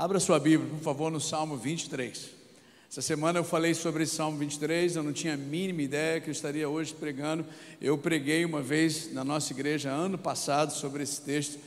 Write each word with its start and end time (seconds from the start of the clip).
Abra 0.00 0.18
sua 0.18 0.38
Bíblia, 0.38 0.66
por 0.70 0.78
favor, 0.78 1.12
no 1.12 1.20
Salmo 1.20 1.58
23. 1.58 2.30
Essa 2.90 3.02
semana 3.02 3.38
eu 3.38 3.44
falei 3.44 3.74
sobre 3.74 4.04
esse 4.04 4.14
Salmo 4.14 4.38
23, 4.38 4.96
eu 4.96 5.02
não 5.02 5.12
tinha 5.12 5.34
a 5.34 5.36
mínima 5.36 5.82
ideia 5.82 6.22
que 6.22 6.30
eu 6.30 6.32
estaria 6.32 6.66
hoje 6.66 6.94
pregando. 6.94 7.44
Eu 7.82 7.98
preguei 7.98 8.42
uma 8.46 8.62
vez 8.62 9.12
na 9.12 9.22
nossa 9.22 9.52
igreja 9.52 9.90
ano 9.90 10.16
passado 10.16 10.72
sobre 10.72 11.02
esse 11.02 11.20
texto 11.20 11.58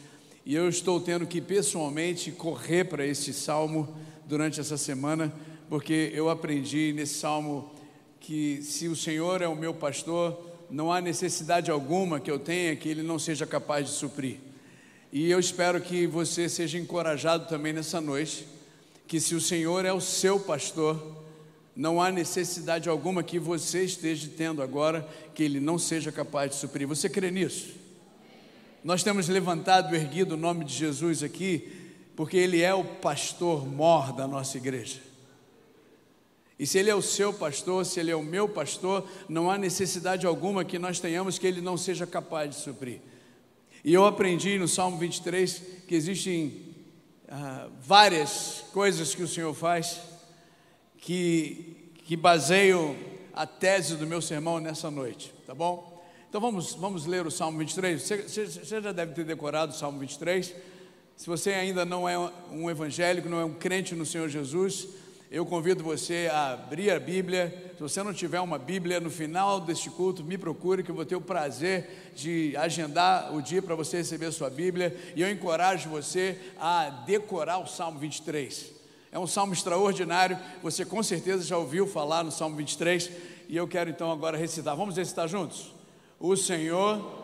e 0.44 0.56
eu 0.56 0.68
estou 0.68 1.00
tendo 1.00 1.28
que 1.28 1.40
pessoalmente 1.40 2.32
correr 2.32 2.86
para 2.86 3.06
esse 3.06 3.32
salmo 3.32 3.96
durante 4.26 4.60
essa 4.60 4.78
semana, 4.78 5.32
porque 5.70 6.12
eu 6.12 6.28
aprendi 6.28 6.92
nesse 6.92 7.20
salmo 7.20 7.72
que 8.20 8.64
se 8.64 8.88
o 8.88 8.96
Senhor 8.96 9.44
é 9.44 9.48
o 9.48 9.56
meu 9.56 9.76
pastor, 9.76 10.44
não 10.72 10.92
há 10.92 11.00
necessidade 11.00 11.70
alguma 11.70 12.20
que 12.20 12.32
eu 12.32 12.40
tenha 12.40 12.76
que 12.76 12.90
Ele 12.90 13.04
não 13.04 13.20
seja 13.20 13.46
capaz 13.46 13.86
de 13.86 13.92
suprir. 13.92 14.40
E 15.16 15.30
eu 15.30 15.40
espero 15.40 15.80
que 15.80 16.08
você 16.08 16.50
seja 16.50 16.80
encorajado 16.80 17.48
também 17.48 17.72
nessa 17.72 18.02
noite, 18.02 18.48
que 19.06 19.20
se 19.20 19.36
o 19.36 19.40
Senhor 19.40 19.86
é 19.86 19.94
o 19.94 20.02
seu 20.02 20.40
pastor, 20.40 21.24
não 21.76 22.02
há 22.02 22.12
necessidade 22.12 22.90
alguma 22.90 23.22
que 23.22 23.38
você 23.38 23.84
esteja 23.84 24.28
tendo 24.36 24.60
agora 24.60 25.08
que 25.36 25.44
Ele 25.44 25.60
não 25.60 25.78
seja 25.78 26.12
capaz 26.12 26.50
de 26.50 26.58
suprir. 26.58 26.88
Você 26.88 27.08
crê 27.08 27.30
nisso? 27.30 27.76
Nós 28.84 29.04
temos 29.04 29.28
levantado, 29.30 29.96
erguido 29.96 30.34
o 30.34 30.38
nome 30.38 30.66
de 30.66 30.74
Jesus 30.74 31.22
aqui, 31.22 31.72
porque 32.16 32.36
Ele 32.36 32.64
é 32.64 32.74
o 32.74 32.84
pastor 32.84 33.68
mor 33.68 34.14
da 34.14 34.28
nossa 34.28 34.58
igreja. 34.58 35.00
E 36.58 36.66
se 36.66 36.80
Ele 36.80 36.90
é 36.90 36.96
o 36.96 37.04
seu 37.04 37.32
pastor, 37.32 37.86
se 37.86 38.00
Ele 38.00 38.10
é 38.10 38.16
o 38.16 38.24
meu 38.24 38.50
pastor, 38.50 39.08
não 39.30 39.52
há 39.52 39.60
necessidade 39.60 40.26
alguma 40.26 40.66
que 40.66 40.80
nós 40.80 41.00
tenhamos 41.00 41.38
que 41.38 41.46
Ele 41.46 41.62
não 41.62 41.78
seja 41.78 42.08
capaz 42.08 42.50
de 42.50 42.56
suprir. 42.56 43.13
E 43.84 43.94
eu 43.94 44.06
aprendi 44.06 44.58
no 44.58 44.68
Salmo 44.68 44.98
23 44.98 45.62
que 45.88 45.94
existem 45.94 46.74
ah, 47.28 47.68
várias 47.82 48.64
coisas 48.72 49.14
que 49.14 49.22
o 49.22 49.28
Senhor 49.28 49.54
faz 49.54 50.00
que, 50.98 51.92
que 52.06 52.16
baseiam 52.16 52.96
a 53.34 53.46
tese 53.46 53.98
do 53.98 54.08
meu 54.08 54.22
sermão 54.22 54.62
nessa 54.62 54.90
noite, 54.90 55.34
tá 55.46 55.54
bom? 55.54 56.02
Então 56.30 56.40
vamos, 56.40 56.76
vamos 56.76 57.06
ler 57.06 57.28
o 57.28 57.32
Salmo 57.32 57.60
23. 57.60 58.02
Você, 58.02 58.22
você 58.24 58.82
já 58.82 58.94
deve 58.94 59.14
ter 59.14 59.26
decorado 59.26 59.74
o 59.74 59.76
Salmo 59.76 60.00
23. 60.00 60.56
Se 61.18 61.28
você 61.28 61.52
ainda 61.52 61.84
não 61.84 62.08
é 62.08 62.18
um 62.52 62.72
evangélico, 62.72 63.28
não 63.28 63.40
é 63.42 63.46
um 63.46 63.54
crente 63.54 63.96
no 63.96 64.06
Senhor 64.06 64.30
Jesus, 64.30 64.88
eu 65.30 65.46
convido 65.46 65.84
você 65.84 66.30
a 66.32 66.54
abrir 66.54 66.90
a 66.90 67.00
Bíblia. 67.00 67.63
Você 67.84 68.02
não 68.02 68.14
tiver 68.14 68.40
uma 68.40 68.58
Bíblia, 68.58 69.02
no 69.02 69.10
final 69.10 69.60
deste 69.60 69.90
culto, 69.90 70.24
me 70.24 70.38
procure, 70.38 70.84
que 70.84 70.90
eu 70.90 70.96
vou 70.96 71.04
ter 71.04 71.18
o 71.18 71.22
prazer 71.22 72.14
de 72.16 72.56
agendar 72.56 73.36
o 73.36 73.42
dia 73.42 73.62
para 73.62 73.76
você 73.76 73.98
receber 73.98 74.28
a 74.28 74.32
sua 74.32 74.50
Bíblia. 74.50 74.98
E 75.18 75.22
eu 75.22 75.30
encorajo 75.30 75.90
você 75.90 76.40
a 76.58 76.90
decorar 77.06 77.58
o 77.58 77.68
Salmo 77.68 78.00
23. 78.00 78.72
É 79.12 79.20
um 79.20 79.28
salmo 79.28 79.52
extraordinário, 79.52 80.40
você 80.62 80.86
com 80.86 81.04
certeza 81.04 81.44
já 81.44 81.58
ouviu 81.58 81.86
falar 81.86 82.24
no 82.24 82.32
Salmo 82.32 82.56
23. 82.56 83.12
E 83.50 83.58
eu 83.58 83.68
quero 83.68 83.90
então 83.90 84.10
agora 84.10 84.38
recitar. 84.38 84.78
Vamos 84.78 84.96
recitar 84.96 85.28
juntos? 85.28 85.74
O 86.18 86.38
Senhor 86.38 87.23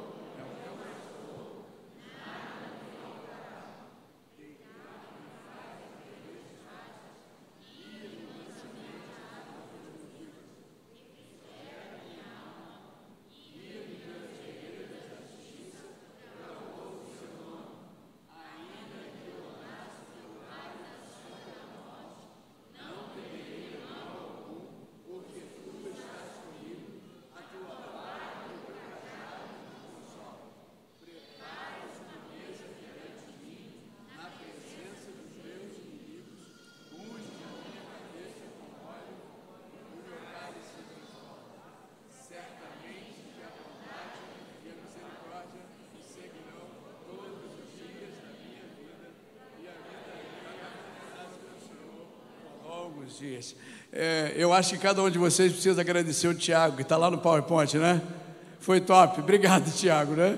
dias. 53.17 53.55
É, 53.91 54.33
eu 54.35 54.53
acho 54.53 54.75
que 54.75 54.77
cada 54.77 55.01
um 55.01 55.09
de 55.09 55.17
vocês 55.17 55.51
precisa 55.51 55.81
agradecer 55.81 56.27
o 56.27 56.35
Tiago, 56.35 56.75
que 56.75 56.81
está 56.83 56.97
lá 56.97 57.09
no 57.09 57.17
PowerPoint, 57.17 57.77
né? 57.77 58.01
Foi 58.59 58.79
top. 58.79 59.21
Obrigado, 59.21 59.71
Tiago, 59.71 60.13
né? 60.13 60.37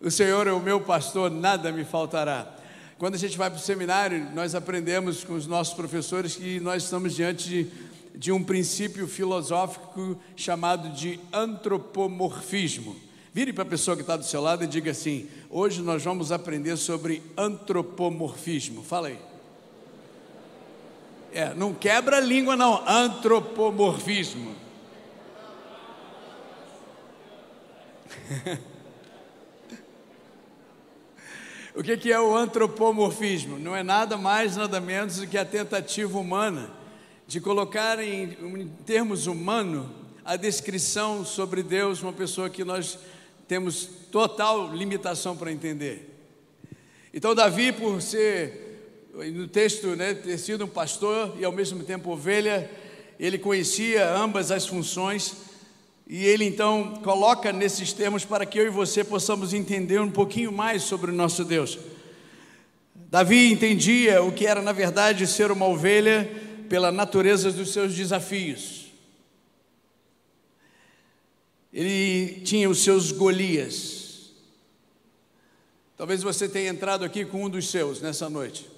O 0.00 0.10
Senhor 0.10 0.46
é 0.46 0.52
o 0.52 0.60
meu 0.60 0.80
pastor, 0.80 1.30
nada 1.30 1.72
me 1.72 1.84
faltará. 1.84 2.54
Quando 2.98 3.16
a 3.16 3.18
gente 3.18 3.36
vai 3.36 3.50
para 3.50 3.58
o 3.58 3.62
seminário, 3.62 4.30
nós 4.34 4.54
aprendemos 4.54 5.24
com 5.24 5.34
os 5.34 5.46
nossos 5.46 5.74
professores 5.74 6.36
que 6.36 6.58
nós 6.60 6.84
estamos 6.84 7.14
diante 7.14 7.48
de, 7.48 7.66
de 8.14 8.32
um 8.32 8.42
princípio 8.42 9.06
filosófico 9.06 10.16
chamado 10.34 10.88
de 10.90 11.20
antropomorfismo. 11.32 12.96
Vire 13.32 13.52
para 13.52 13.62
a 13.62 13.66
pessoa 13.66 13.96
que 13.96 14.02
está 14.02 14.16
do 14.16 14.24
seu 14.24 14.40
lado 14.40 14.64
e 14.64 14.66
diga 14.66 14.90
assim: 14.90 15.28
hoje 15.50 15.82
nós 15.82 16.02
vamos 16.02 16.32
aprender 16.32 16.76
sobre 16.76 17.22
antropomorfismo. 17.36 18.82
Fala 18.82 19.08
aí. 19.08 19.18
É, 21.38 21.54
não 21.54 21.72
quebra 21.72 22.16
a 22.16 22.20
língua, 22.20 22.56
não. 22.56 22.82
Antropomorfismo. 22.84 24.56
o 31.76 31.82
que, 31.84 31.96
que 31.96 32.10
é 32.12 32.18
o 32.18 32.36
antropomorfismo? 32.36 33.56
Não 33.56 33.76
é 33.76 33.84
nada 33.84 34.16
mais, 34.16 34.56
nada 34.56 34.80
menos 34.80 35.18
do 35.18 35.28
que 35.28 35.38
a 35.38 35.44
tentativa 35.44 36.18
humana 36.18 36.72
de 37.28 37.40
colocar 37.40 38.00
em, 38.00 38.36
em 38.42 38.66
termos 38.84 39.28
humanos 39.28 39.86
a 40.24 40.34
descrição 40.34 41.24
sobre 41.24 41.62
Deus, 41.62 42.02
uma 42.02 42.12
pessoa 42.12 42.50
que 42.50 42.64
nós 42.64 42.98
temos 43.46 43.88
total 44.10 44.74
limitação 44.74 45.36
para 45.36 45.52
entender. 45.52 46.18
Então, 47.14 47.32
Davi, 47.32 47.70
por 47.70 48.02
ser 48.02 48.67
no 49.26 49.48
texto, 49.48 49.96
né, 49.96 50.14
ter 50.14 50.38
sido 50.38 50.64
um 50.64 50.68
pastor 50.68 51.34
e 51.40 51.44
ao 51.44 51.50
mesmo 51.50 51.82
tempo 51.82 52.10
ovelha, 52.10 52.70
ele 53.18 53.36
conhecia 53.36 54.08
ambas 54.14 54.52
as 54.52 54.64
funções 54.64 55.34
e 56.06 56.24
ele 56.24 56.44
então 56.44 57.00
coloca 57.02 57.52
nesses 57.52 57.92
termos 57.92 58.24
para 58.24 58.46
que 58.46 58.60
eu 58.60 58.66
e 58.66 58.70
você 58.70 59.02
possamos 59.02 59.52
entender 59.52 60.00
um 60.00 60.10
pouquinho 60.10 60.52
mais 60.52 60.84
sobre 60.84 61.10
o 61.10 61.14
nosso 61.14 61.44
Deus. 61.44 61.78
Davi 62.94 63.50
entendia 63.50 64.22
o 64.22 64.30
que 64.30 64.46
era, 64.46 64.62
na 64.62 64.72
verdade, 64.72 65.26
ser 65.26 65.50
uma 65.50 65.66
ovelha 65.66 66.30
pela 66.68 66.92
natureza 66.92 67.50
dos 67.50 67.72
seus 67.72 67.94
desafios. 67.94 68.86
Ele 71.72 72.40
tinha 72.44 72.70
os 72.70 72.84
seus 72.84 73.10
Golias. 73.10 74.30
Talvez 75.96 76.22
você 76.22 76.48
tenha 76.48 76.70
entrado 76.70 77.04
aqui 77.04 77.24
com 77.24 77.44
um 77.44 77.50
dos 77.50 77.68
seus 77.68 78.00
nessa 78.00 78.30
noite. 78.30 78.77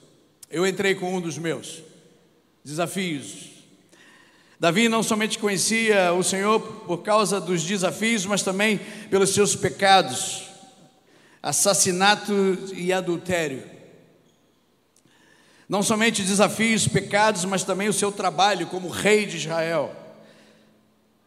Eu 0.50 0.66
entrei 0.66 0.96
com 0.96 1.14
um 1.14 1.20
dos 1.20 1.38
meus 1.38 1.80
desafios. 2.64 3.50
Davi 4.58 4.88
não 4.88 5.00
somente 5.00 5.38
conhecia 5.38 6.12
o 6.12 6.24
Senhor 6.24 6.60
por 6.60 6.98
causa 6.98 7.40
dos 7.40 7.62
desafios, 7.62 8.26
mas 8.26 8.42
também 8.42 8.78
pelos 9.08 9.30
seus 9.30 9.54
pecados, 9.54 10.48
assassinato 11.40 12.32
e 12.74 12.92
adultério. 12.92 13.62
Não 15.68 15.84
somente 15.84 16.22
desafios, 16.22 16.88
pecados, 16.88 17.44
mas 17.44 17.62
também 17.62 17.88
o 17.88 17.92
seu 17.92 18.10
trabalho 18.10 18.66
como 18.66 18.88
rei 18.88 19.26
de 19.26 19.36
Israel. 19.36 19.94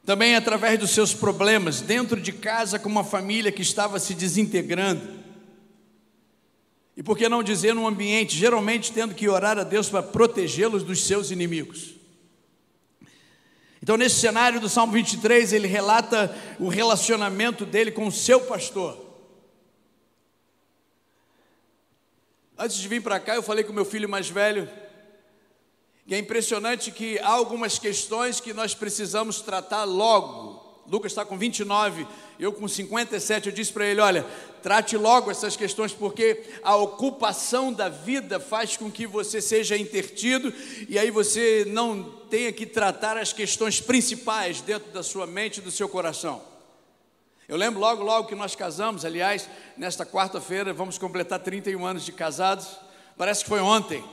Também 0.06 0.36
através 0.36 0.78
dos 0.78 0.92
seus 0.92 1.14
problemas 1.14 1.80
dentro 1.80 2.20
de 2.20 2.34
casa 2.34 2.78
com 2.78 2.90
uma 2.90 3.06
família 3.06 3.54
que 3.54 3.62
estava 3.62 4.00
se 4.00 4.14
desintegrando 4.14 5.23
e 6.96 7.02
por 7.02 7.18
que 7.18 7.28
não 7.28 7.42
dizer 7.42 7.74
num 7.74 7.88
ambiente, 7.88 8.38
geralmente 8.38 8.92
tendo 8.92 9.16
que 9.16 9.28
orar 9.28 9.58
a 9.58 9.64
Deus 9.64 9.90
para 9.90 10.04
protegê-los 10.04 10.84
dos 10.84 11.04
seus 11.04 11.32
inimigos. 11.32 11.96
Então, 13.82 13.98
nesse 13.98 14.16
cenário 14.16 14.62
do 14.62 14.70
Salmo 14.70 14.94
23, 14.94 15.52
ele 15.52 15.68
relata 15.68 16.34
o 16.60 16.70
relacionamento 16.70 17.66
dele 17.66 17.92
com 17.92 18.08
o 18.08 18.12
seu 18.12 18.40
pastor. 18.42 18.98
Antes 22.58 22.78
de 22.78 22.88
vir 22.88 23.02
para 23.02 23.20
cá, 23.20 23.36
eu 23.36 23.44
falei 23.44 23.64
com 23.64 23.74
meu 23.74 23.84
filho 23.84 24.08
mais 24.08 24.30
velho, 24.30 24.70
que 26.08 26.14
é 26.14 26.18
impressionante 26.18 26.92
que 26.92 27.18
há 27.20 27.30
algumas 27.30 27.80
questões 27.80 28.40
que 28.40 28.54
nós 28.54 28.74
precisamos 28.74 29.42
tratar 29.42 29.84
logo, 29.84 30.53
Lucas 30.86 31.12
está 31.12 31.24
com 31.24 31.38
29, 31.38 32.06
eu 32.38 32.52
com 32.52 32.68
57, 32.68 33.48
eu 33.48 33.56
disse 33.56 33.72
para 33.72 33.86
ele: 33.86 34.02
olha, 34.02 34.26
trate 34.62 34.98
logo 34.98 35.32
essas 35.32 35.56
questões, 35.56 35.94
porque 35.94 36.44
a 36.62 36.76
ocupação 36.76 37.72
da 37.72 37.88
vida 37.88 38.40
faz 38.40 38.76
com 38.76 38.92
que 38.92 39.08
você 39.08 39.42
seja 39.42 39.78
intertido 39.78 40.54
e 40.90 41.00
aí 41.00 41.10
você 41.10 41.66
não 41.68 42.04
tenha 42.30 42.52
que 42.52 42.66
tratar 42.66 43.18
as 43.18 43.32
questões 43.32 43.80
principais 43.80 44.60
dentro 44.60 44.92
da 44.92 45.04
sua 45.04 45.26
mente 45.26 45.58
e 45.58 45.62
do 45.62 45.72
seu 45.72 45.88
coração. 45.88 46.42
Eu 47.48 47.58
lembro 47.58 47.80
logo, 47.80 48.04
logo 48.04 48.28
que 48.28 48.36
nós 48.36 48.56
casamos, 48.56 49.06
aliás, 49.06 49.50
nesta 49.78 50.06
quarta-feira 50.06 50.74
vamos 50.74 50.98
completar 50.98 51.40
31 51.40 51.86
anos 51.86 52.06
de 52.06 52.12
casados, 52.12 52.68
parece 53.18 53.44
que 53.44 53.50
foi 53.50 53.60
ontem. 53.60 54.04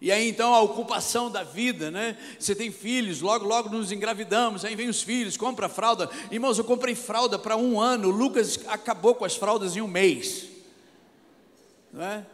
E 0.00 0.12
aí 0.12 0.28
então 0.28 0.54
a 0.54 0.60
ocupação 0.60 1.30
da 1.30 1.42
vida, 1.42 1.90
né? 1.90 2.16
Você 2.38 2.54
tem 2.54 2.70
filhos, 2.70 3.20
logo, 3.20 3.44
logo 3.44 3.68
nos 3.68 3.90
engravidamos, 3.90 4.64
aí 4.64 4.76
vem 4.76 4.88
os 4.88 5.02
filhos, 5.02 5.36
compra 5.36 5.68
fralda. 5.68 6.08
Irmãos, 6.30 6.56
eu 6.56 6.64
comprei 6.64 6.94
fralda 6.94 7.38
para 7.38 7.56
um 7.56 7.80
ano, 7.80 8.08
o 8.08 8.12
Lucas 8.12 8.60
acabou 8.68 9.14
com 9.14 9.24
as 9.24 9.34
fraldas 9.34 9.76
em 9.76 9.80
um 9.80 9.88
mês. 9.88 10.46
Não 11.92 12.04
é? 12.04 12.24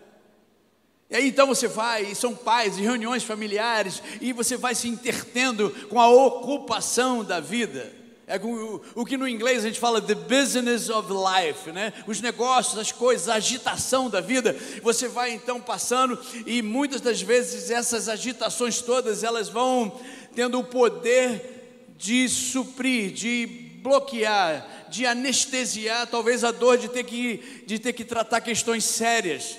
E 1.09 1.17
aí 1.17 1.29
então 1.29 1.47
você 1.47 1.67
vai, 1.67 2.03
e 2.05 2.15
são 2.15 2.35
pais, 2.35 2.77
e 2.77 2.83
reuniões 2.83 3.23
familiares, 3.23 4.03
e 4.21 4.33
você 4.33 4.57
vai 4.57 4.75
se 4.75 4.89
intertendo 4.89 5.71
com 5.89 5.99
a 6.01 6.09
ocupação 6.09 7.25
da 7.25 7.41
vida. 7.41 8.04
É 8.27 8.39
o, 8.39 8.81
o 8.95 9.05
que 9.05 9.19
no 9.19 9.29
inglês 9.29 9.65
a 9.65 9.69
gente 9.69 9.79
fala 9.79 10.01
the 10.01 10.15
business 10.15 10.89
of 10.89 11.09
life, 11.13 11.71
né? 11.71 11.93
Os 12.07 12.23
negócios, 12.23 12.79
as 12.79 12.91
coisas, 12.91 13.29
a 13.29 13.35
agitação 13.35 14.09
da 14.09 14.21
vida. 14.21 14.57
Você 14.83 15.09
vai 15.09 15.33
então 15.33 15.61
passando 15.61 16.19
e 16.47 16.63
muitas 16.63 17.03
das 17.03 17.21
vezes 17.21 17.71
essas 17.71 18.09
agitações 18.09 18.81
todas 18.81 19.23
elas 19.23 19.51
vão 19.51 20.01
tendo 20.35 20.59
o 20.59 20.65
poder 20.65 21.95
de 21.99 22.27
suprir, 22.29 23.13
de 23.13 23.47
bloquear, 23.83 24.87
de 24.89 25.05
anestesiar 25.05 26.07
talvez 26.07 26.45
a 26.45 26.51
dor 26.51 26.79
de 26.79 26.89
ter 26.89 27.05
que 27.05 27.63
de 27.67 27.79
ter 27.79 27.93
que 27.93 28.07
tratar 28.07 28.41
questões 28.41 28.85
sérias. 28.85 29.59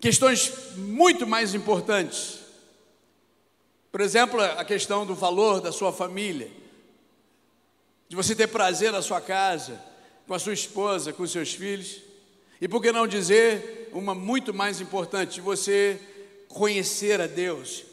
Questões 0.00 0.52
muito 0.76 1.28
mais 1.28 1.54
importantes. 1.54 2.40
Por 3.92 4.00
exemplo, 4.00 4.40
a 4.40 4.64
questão 4.64 5.06
do 5.06 5.14
valor 5.14 5.60
da 5.60 5.70
sua 5.70 5.92
família 5.92 6.59
de 8.10 8.16
você 8.16 8.34
ter 8.34 8.48
prazer 8.48 8.90
na 8.90 9.00
sua 9.00 9.20
casa, 9.20 9.80
com 10.26 10.34
a 10.34 10.38
sua 10.40 10.52
esposa, 10.52 11.12
com 11.12 11.22
os 11.22 11.30
seus 11.30 11.54
filhos. 11.54 11.98
E 12.60 12.66
por 12.66 12.82
que 12.82 12.90
não 12.90 13.06
dizer 13.06 13.88
uma 13.92 14.16
muito 14.16 14.52
mais 14.52 14.80
importante, 14.80 15.34
de 15.34 15.40
você 15.40 15.96
conhecer 16.48 17.20
a 17.20 17.28
Deus, 17.28 17.84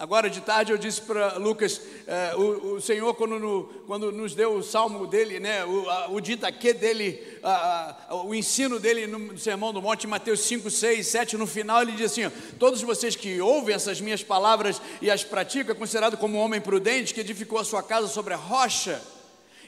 Agora 0.00 0.30
de 0.30 0.40
tarde 0.40 0.72
eu 0.72 0.78
disse 0.78 1.02
para 1.02 1.36
Lucas, 1.36 1.78
eh, 2.06 2.32
o, 2.34 2.76
o, 2.76 2.80
Senhor 2.80 3.12
quando, 3.12 3.38
no, 3.38 3.64
quando, 3.86 4.10
nos 4.10 4.34
deu 4.34 4.54
o 4.54 4.62
salmo 4.62 5.06
dele, 5.06 5.38
né, 5.38 5.62
o, 5.66 5.90
a, 5.90 6.08
o 6.08 6.18
dele, 6.22 7.38
a, 7.42 7.96
a, 8.08 8.14
o 8.24 8.34
ensino 8.34 8.80
dele 8.80 9.06
no 9.06 9.36
Sermão 9.36 9.74
do 9.74 9.82
Monte, 9.82 10.06
Mateus 10.06 10.40
5, 10.40 10.70
6, 10.70 11.06
7, 11.06 11.36
no 11.36 11.46
final 11.46 11.82
ele 11.82 11.92
diz 11.92 12.12
assim, 12.12 12.24
ó, 12.24 12.30
todos 12.58 12.80
vocês 12.80 13.14
que 13.14 13.42
ouvem 13.42 13.74
essas 13.74 14.00
minhas 14.00 14.22
palavras 14.22 14.80
e 15.02 15.10
as 15.10 15.22
praticam, 15.22 15.72
é 15.72 15.78
considerado 15.78 16.16
como 16.16 16.38
um 16.38 16.40
homem 16.40 16.62
prudente 16.62 17.12
que 17.12 17.20
edificou 17.20 17.58
a 17.58 17.64
sua 17.64 17.82
casa 17.82 18.08
sobre 18.08 18.32
a 18.32 18.38
rocha. 18.38 19.02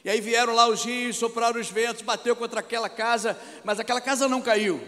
E 0.02 0.08
aí 0.08 0.22
vieram 0.22 0.54
lá 0.54 0.66
os 0.66 0.82
rios, 0.82 1.16
sopraram 1.16 1.60
os 1.60 1.68
ventos, 1.68 2.00
bateu 2.00 2.34
contra 2.34 2.60
aquela 2.60 2.88
casa, 2.88 3.38
mas 3.62 3.78
aquela 3.78 4.00
casa 4.00 4.26
não 4.26 4.40
caiu. 4.40 4.80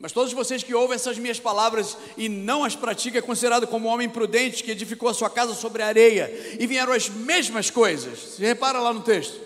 Mas 0.00 0.12
todos 0.12 0.32
vocês 0.32 0.62
que 0.62 0.74
ouvem 0.74 0.94
essas 0.94 1.18
minhas 1.18 1.38
palavras 1.38 1.94
e 2.16 2.26
não 2.26 2.64
as 2.64 2.74
praticam 2.74 3.18
é 3.18 3.22
considerado 3.22 3.66
como 3.66 3.86
um 3.86 3.92
homem 3.92 4.08
prudente 4.08 4.64
que 4.64 4.70
edificou 4.70 5.10
a 5.10 5.14
sua 5.14 5.28
casa 5.28 5.54
sobre 5.54 5.82
areia. 5.82 6.56
E 6.58 6.66
vieram 6.66 6.94
as 6.94 7.10
mesmas 7.10 7.68
coisas. 7.68 8.18
Você 8.18 8.46
repara 8.46 8.80
lá 8.80 8.94
no 8.94 9.02
texto. 9.02 9.38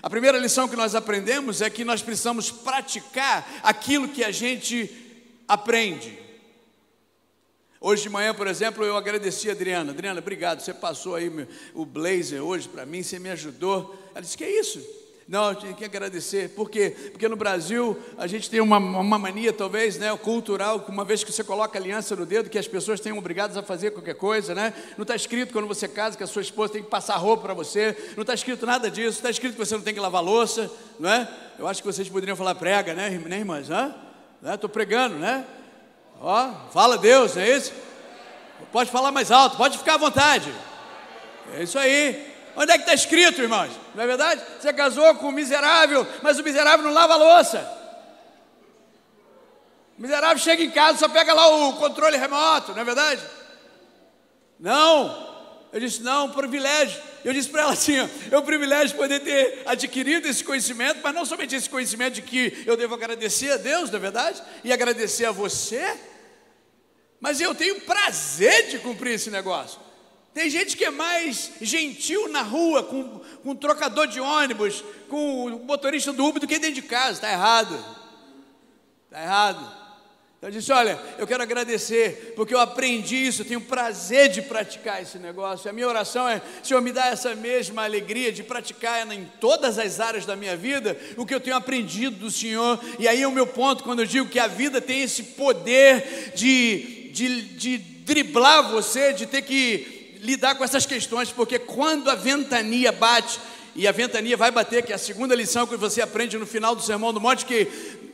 A 0.00 0.08
primeira 0.08 0.38
lição 0.38 0.68
que 0.68 0.76
nós 0.76 0.94
aprendemos 0.94 1.60
é 1.60 1.68
que 1.68 1.84
nós 1.84 2.02
precisamos 2.02 2.52
praticar 2.52 3.60
aquilo 3.64 4.08
que 4.08 4.22
a 4.22 4.30
gente 4.30 4.88
aprende. 5.48 6.16
Hoje 7.80 8.04
de 8.04 8.10
manhã, 8.10 8.32
por 8.32 8.46
exemplo, 8.46 8.84
eu 8.84 8.96
agradeci 8.96 9.48
a 9.48 9.52
Adriana. 9.52 9.90
Adriana, 9.90 10.20
obrigado. 10.20 10.60
Você 10.60 10.72
passou 10.72 11.16
aí 11.16 11.28
o 11.74 11.84
blazer 11.84 12.40
hoje 12.40 12.68
para 12.68 12.86
mim, 12.86 13.02
você 13.02 13.18
me 13.18 13.30
ajudou. 13.30 13.98
Ela 14.12 14.22
disse: 14.22 14.38
Que 14.38 14.44
é 14.44 14.60
isso? 14.60 14.99
Não, 15.30 15.50
eu 15.50 15.54
tinha 15.54 15.72
que 15.72 15.84
agradecer. 15.84 16.48
Por 16.48 16.68
quê? 16.68 16.90
Porque 17.12 17.28
no 17.28 17.36
Brasil 17.36 17.96
a 18.18 18.26
gente 18.26 18.50
tem 18.50 18.60
uma, 18.60 18.78
uma 18.78 19.16
mania, 19.16 19.52
talvez, 19.52 19.96
né, 19.96 20.14
cultural, 20.16 20.84
uma 20.88 21.04
vez 21.04 21.22
que 21.22 21.30
você 21.30 21.44
coloca 21.44 21.78
aliança 21.78 22.16
no 22.16 22.26
dedo, 22.26 22.50
que 22.50 22.58
as 22.58 22.66
pessoas 22.66 22.98
têm 22.98 23.12
obrigadas 23.12 23.56
a 23.56 23.62
fazer 23.62 23.92
qualquer 23.92 24.16
coisa, 24.16 24.56
né? 24.56 24.74
Não 24.98 25.02
está 25.02 25.14
escrito 25.14 25.52
quando 25.52 25.68
você 25.68 25.86
casa 25.86 26.16
que 26.16 26.24
a 26.24 26.26
sua 26.26 26.42
esposa 26.42 26.72
tem 26.72 26.82
que 26.82 26.90
passar 26.90 27.14
roupa 27.14 27.44
para 27.44 27.54
você, 27.54 27.96
não 28.16 28.22
está 28.22 28.34
escrito 28.34 28.66
nada 28.66 28.90
disso, 28.90 29.18
está 29.18 29.30
escrito 29.30 29.52
que 29.52 29.64
você 29.64 29.76
não 29.76 29.84
tem 29.84 29.94
que 29.94 30.00
lavar 30.00 30.20
louça, 30.20 30.68
não 30.98 31.08
é? 31.08 31.32
Eu 31.56 31.68
acho 31.68 31.80
que 31.80 31.86
vocês 31.86 32.08
poderiam 32.08 32.36
falar 32.36 32.56
prega, 32.56 32.92
né, 32.92 33.10
né 33.10 33.38
irmãs? 33.38 33.68
Estou 33.70 34.68
né? 34.68 34.72
pregando, 34.72 35.14
né? 35.14 35.46
Ó, 36.20 36.50
fala 36.72 36.98
Deus, 36.98 37.36
é 37.36 37.56
isso? 37.56 37.72
Pode 38.72 38.90
falar 38.90 39.12
mais 39.12 39.30
alto, 39.30 39.56
pode 39.56 39.78
ficar 39.78 39.94
à 39.94 39.98
vontade. 39.98 40.52
É 41.54 41.62
isso 41.62 41.78
aí. 41.78 42.29
Onde 42.56 42.72
é 42.72 42.76
que 42.76 42.82
está 42.82 42.94
escrito, 42.94 43.40
irmãos? 43.40 43.70
Não 43.94 44.02
é 44.02 44.06
verdade? 44.06 44.42
Você 44.60 44.72
casou 44.72 45.14
com 45.16 45.28
um 45.28 45.32
miserável, 45.32 46.06
mas 46.22 46.38
o 46.38 46.42
miserável 46.42 46.84
não 46.84 46.92
lava 46.92 47.14
a 47.14 47.16
louça. 47.16 47.80
O 49.98 50.02
miserável 50.02 50.38
chega 50.38 50.62
em 50.62 50.70
casa, 50.70 50.98
só 50.98 51.08
pega 51.08 51.32
lá 51.32 51.48
o 51.48 51.74
controle 51.74 52.16
remoto, 52.16 52.72
não 52.72 52.80
é 52.80 52.84
verdade? 52.84 53.22
Não. 54.58 55.30
Eu 55.72 55.78
disse, 55.78 56.02
não, 56.02 56.30
privilégio. 56.30 57.00
Eu 57.24 57.32
disse 57.32 57.48
para 57.48 57.62
ela 57.62 57.72
assim: 57.72 57.96
é 58.30 58.38
um 58.38 58.42
privilégio 58.42 58.96
poder 58.96 59.20
ter 59.20 59.62
adquirido 59.66 60.26
esse 60.26 60.42
conhecimento, 60.42 61.00
mas 61.02 61.14
não 61.14 61.24
somente 61.24 61.54
esse 61.54 61.68
conhecimento 61.68 62.14
de 62.14 62.22
que 62.22 62.64
eu 62.66 62.76
devo 62.76 62.94
agradecer 62.94 63.52
a 63.52 63.56
Deus, 63.56 63.90
não 63.90 63.98
é 63.98 64.00
verdade? 64.00 64.42
E 64.64 64.72
agradecer 64.72 65.26
a 65.26 65.30
você, 65.30 65.96
mas 67.20 67.40
eu 67.40 67.54
tenho 67.54 67.80
prazer 67.82 68.68
de 68.68 68.78
cumprir 68.78 69.14
esse 69.14 69.30
negócio. 69.30 69.80
Tem 70.32 70.48
gente 70.48 70.76
que 70.76 70.84
é 70.84 70.90
mais 70.90 71.52
gentil 71.60 72.28
na 72.28 72.42
rua, 72.42 72.84
com, 72.84 73.20
com 73.42 73.50
um 73.50 73.56
trocador 73.56 74.06
de 74.06 74.20
ônibus, 74.20 74.84
com 75.08 75.46
o 75.46 75.64
motorista 75.64 76.12
do 76.12 76.24
Uber 76.24 76.40
do 76.40 76.46
que 76.46 76.58
dentro 76.58 76.76
de 76.76 76.82
casa. 76.82 77.14
Está 77.14 77.32
errado. 77.32 77.74
Está 79.06 79.22
errado. 79.22 79.80
Então 80.38 80.48
eu 80.48 80.52
disse: 80.52 80.72
Olha, 80.72 80.98
eu 81.18 81.26
quero 81.26 81.42
agradecer, 81.42 82.32
porque 82.34 82.54
eu 82.54 82.60
aprendi 82.60 83.26
isso, 83.26 83.42
eu 83.42 83.46
tenho 83.46 83.60
prazer 83.60 84.30
de 84.30 84.40
praticar 84.40 85.02
esse 85.02 85.18
negócio. 85.18 85.68
A 85.68 85.72
minha 85.72 85.86
oração 85.88 86.26
é: 86.28 86.40
Senhor, 86.62 86.80
me 86.80 86.92
dá 86.92 87.08
essa 87.08 87.34
mesma 87.34 87.82
alegria 87.82 88.32
de 88.32 88.44
praticar 88.44 89.06
em 89.12 89.24
todas 89.40 89.78
as 89.80 89.98
áreas 89.98 90.24
da 90.24 90.36
minha 90.36 90.56
vida 90.56 90.96
o 91.16 91.26
que 91.26 91.34
eu 91.34 91.40
tenho 91.40 91.56
aprendido 91.56 92.16
do 92.16 92.30
Senhor. 92.30 92.80
E 93.00 93.06
aí 93.06 93.20
é 93.20 93.28
o 93.28 93.32
meu 93.32 93.48
ponto 93.48 93.82
quando 93.82 93.98
eu 93.98 94.06
digo 94.06 94.30
que 94.30 94.38
a 94.38 94.46
vida 94.46 94.80
tem 94.80 95.02
esse 95.02 95.24
poder 95.24 96.32
de, 96.34 97.10
de, 97.12 97.42
de 97.42 97.78
driblar 97.78 98.70
você, 98.70 99.12
de 99.12 99.26
ter 99.26 99.42
que 99.42 99.99
lidar 100.22 100.54
com 100.54 100.64
essas 100.64 100.86
questões, 100.86 101.30
porque 101.30 101.58
quando 101.58 102.10
a 102.10 102.14
ventania 102.14 102.92
bate, 102.92 103.38
e 103.74 103.86
a 103.86 103.92
ventania 103.92 104.36
vai 104.36 104.50
bater, 104.50 104.82
que 104.82 104.92
é 104.92 104.94
a 104.94 104.98
segunda 104.98 105.34
lição 105.34 105.66
que 105.66 105.76
você 105.76 106.02
aprende 106.02 106.36
no 106.36 106.46
final 106.46 106.74
do 106.74 106.82
Sermão 106.82 107.12
do 107.12 107.20
Monte, 107.20 107.46
que 107.46 107.68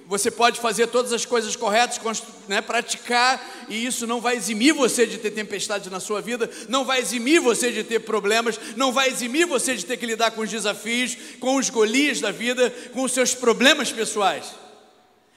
você 0.06 0.30
pode 0.30 0.60
fazer 0.60 0.86
todas 0.86 1.12
as 1.12 1.24
coisas 1.24 1.56
corretas, 1.56 2.22
né, 2.46 2.60
praticar, 2.60 3.66
e 3.68 3.84
isso 3.84 4.06
não 4.06 4.20
vai 4.20 4.36
eximir 4.36 4.72
você 4.72 5.04
de 5.06 5.18
ter 5.18 5.32
tempestade 5.32 5.90
na 5.90 5.98
sua 5.98 6.20
vida, 6.20 6.48
não 6.68 6.84
vai 6.84 7.00
eximir 7.00 7.40
você 7.40 7.72
de 7.72 7.82
ter 7.82 8.00
problemas, 8.00 8.58
não 8.76 8.92
vai 8.92 9.08
eximir 9.08 9.46
você 9.46 9.74
de 9.74 9.84
ter 9.84 9.96
que 9.96 10.06
lidar 10.06 10.30
com 10.30 10.42
os 10.42 10.50
desafios, 10.50 11.16
com 11.40 11.56
os 11.56 11.70
golias 11.70 12.20
da 12.20 12.30
vida, 12.30 12.72
com 12.92 13.02
os 13.02 13.12
seus 13.12 13.34
problemas 13.34 13.90
pessoais. 13.90 14.44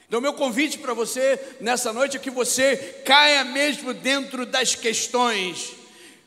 Então, 0.06 0.20
meu 0.20 0.34
convite 0.34 0.78
para 0.78 0.94
você 0.94 1.38
nessa 1.60 1.92
noite 1.92 2.16
é 2.16 2.20
que 2.20 2.30
você 2.30 2.76
caia 3.04 3.44
mesmo 3.44 3.92
dentro 3.94 4.44
das 4.46 4.74
questões 4.74 5.79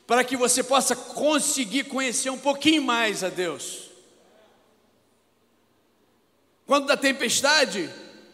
para 0.05 0.23
que 0.23 0.35
você 0.35 0.63
possa 0.63 0.95
conseguir 0.95 1.85
conhecer 1.85 2.29
um 2.29 2.37
pouquinho 2.37 2.83
mais 2.83 3.23
a 3.23 3.29
Deus. 3.29 3.89
Quando 6.65 6.87
da 6.87 6.97
tempestade, 6.97 7.89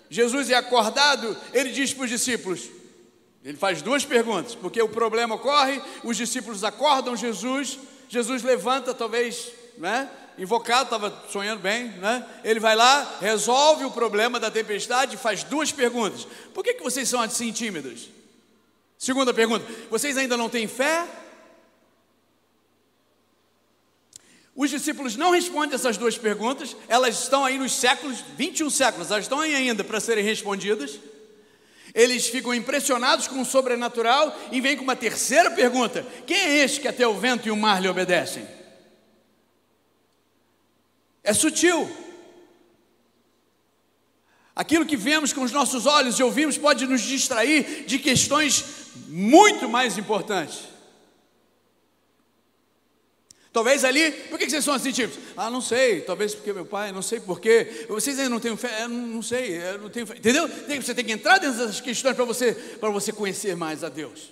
Jesus 0.10 0.50
é 0.50 0.56
acordado, 0.56 1.36
ele 1.54 1.72
diz 1.72 1.94
para 1.94 2.06
os 2.06 2.10
discípulos: 2.10 2.70
ele 3.44 3.58
faz 3.58 3.82
duas 3.82 4.04
perguntas, 4.04 4.56
porque 4.56 4.82
o 4.82 4.90
problema 4.90 5.36
ocorre, 5.36 5.82
os 6.04 6.18
discípulos 6.18 6.64
acordam 6.64 7.16
Jesus, 7.16 7.80
Jesus 8.08 8.44
levanta, 8.44 8.94
talvez, 8.94 9.52
né? 9.78 10.10
Invocado, 10.38 10.86
estava 10.86 11.26
sonhando 11.30 11.60
bem, 11.60 11.90
né? 11.94 12.26
Ele 12.44 12.60
vai 12.60 12.76
lá, 12.76 13.18
resolve 13.20 13.84
o 13.84 13.92
problema 13.92 14.40
da 14.40 14.50
tempestade 14.50 15.16
e 15.16 15.20
faz 15.20 15.44
duas 15.44 15.72
perguntas. 15.72 16.26
Por 16.54 16.64
que, 16.64 16.76
que 16.76 16.84
vocês 16.84 17.10
são 17.10 17.22
assim 17.22 17.52
tímidos? 17.52 18.10
Segunda 18.98 19.34
pergunta: 19.34 19.66
vocês 19.90 20.18
ainda 20.18 20.38
não 20.38 20.50
têm 20.50 20.68
fé? 20.68 21.06
Os 24.60 24.70
discípulos 24.70 25.16
não 25.16 25.32
respondem 25.32 25.74
essas 25.74 25.96
duas 25.96 26.18
perguntas, 26.18 26.76
elas 26.90 27.24
estão 27.24 27.46
aí 27.46 27.58
nos 27.58 27.72
séculos, 27.74 28.22
21 28.36 28.70
séculos, 28.70 29.10
elas 29.10 29.24
estão 29.24 29.40
aí 29.40 29.56
ainda 29.56 29.86
para 29.86 30.02
serem 30.02 30.22
respondidas. 30.22 31.00
Eles 31.96 32.28
ficam 32.28 32.54
impressionados 32.54 33.26
com 33.26 33.40
o 33.40 33.46
sobrenatural 33.46 34.38
e 34.52 34.60
vêm 34.60 34.76
com 34.76 34.84
uma 34.84 34.98
terceira 34.98 35.50
pergunta: 35.50 36.06
quem 36.28 36.36
é 36.36 36.58
este 36.58 36.82
que 36.82 36.90
até 36.90 37.08
o 37.08 37.18
vento 37.18 37.48
e 37.48 37.52
o 37.52 37.56
mar 37.56 37.82
lhe 37.82 37.88
obedecem? 37.88 38.46
É 41.24 41.34
sutil. 41.34 41.90
Aquilo 44.54 44.86
que 44.86 44.98
vemos 44.98 45.32
com 45.32 45.44
os 45.44 45.54
nossos 45.54 45.86
olhos 45.86 46.20
e 46.20 46.24
ouvimos 46.24 46.58
pode 46.58 46.86
nos 46.86 47.00
distrair 47.00 47.86
de 47.86 47.98
questões 47.98 48.66
muito 49.08 49.70
mais 49.70 49.98
importantes. 49.98 50.69
Talvez 53.60 53.84
ali, 53.84 54.10
por 54.10 54.40
que 54.40 54.50
vocês 54.50 54.64
são 54.64 54.74
assim 54.74 54.90
tímidos? 54.90 55.20
Ah, 55.36 55.50
não 55.50 55.60
sei, 55.60 56.00
talvez 56.00 56.34
porque 56.34 56.54
meu 56.54 56.66
pai, 56.66 56.94
não 56.94 57.02
sei 57.02 57.20
porquê. 57.20 57.86
Vocês 57.90 58.18
ainda 58.18 58.30
não 58.30 58.40
têm 58.40 58.56
fé? 58.56 58.88
Não, 58.88 58.96
não 58.96 59.22
sei, 59.22 59.60
não 59.82 59.90
tenho 59.90 60.08
fé. 60.08 60.16
Entendeu? 60.16 60.48
Você 60.48 60.96
tem 60.96 61.04
que 61.04 61.12
entrar 61.12 61.40
dentro 61.40 61.58
dessas 61.58 61.82
questões 61.82 62.16
para 62.16 62.24
você, 62.24 62.54
você 62.80 63.12
conhecer 63.12 63.58
mais 63.58 63.84
a 63.84 63.90
Deus. 63.90 64.32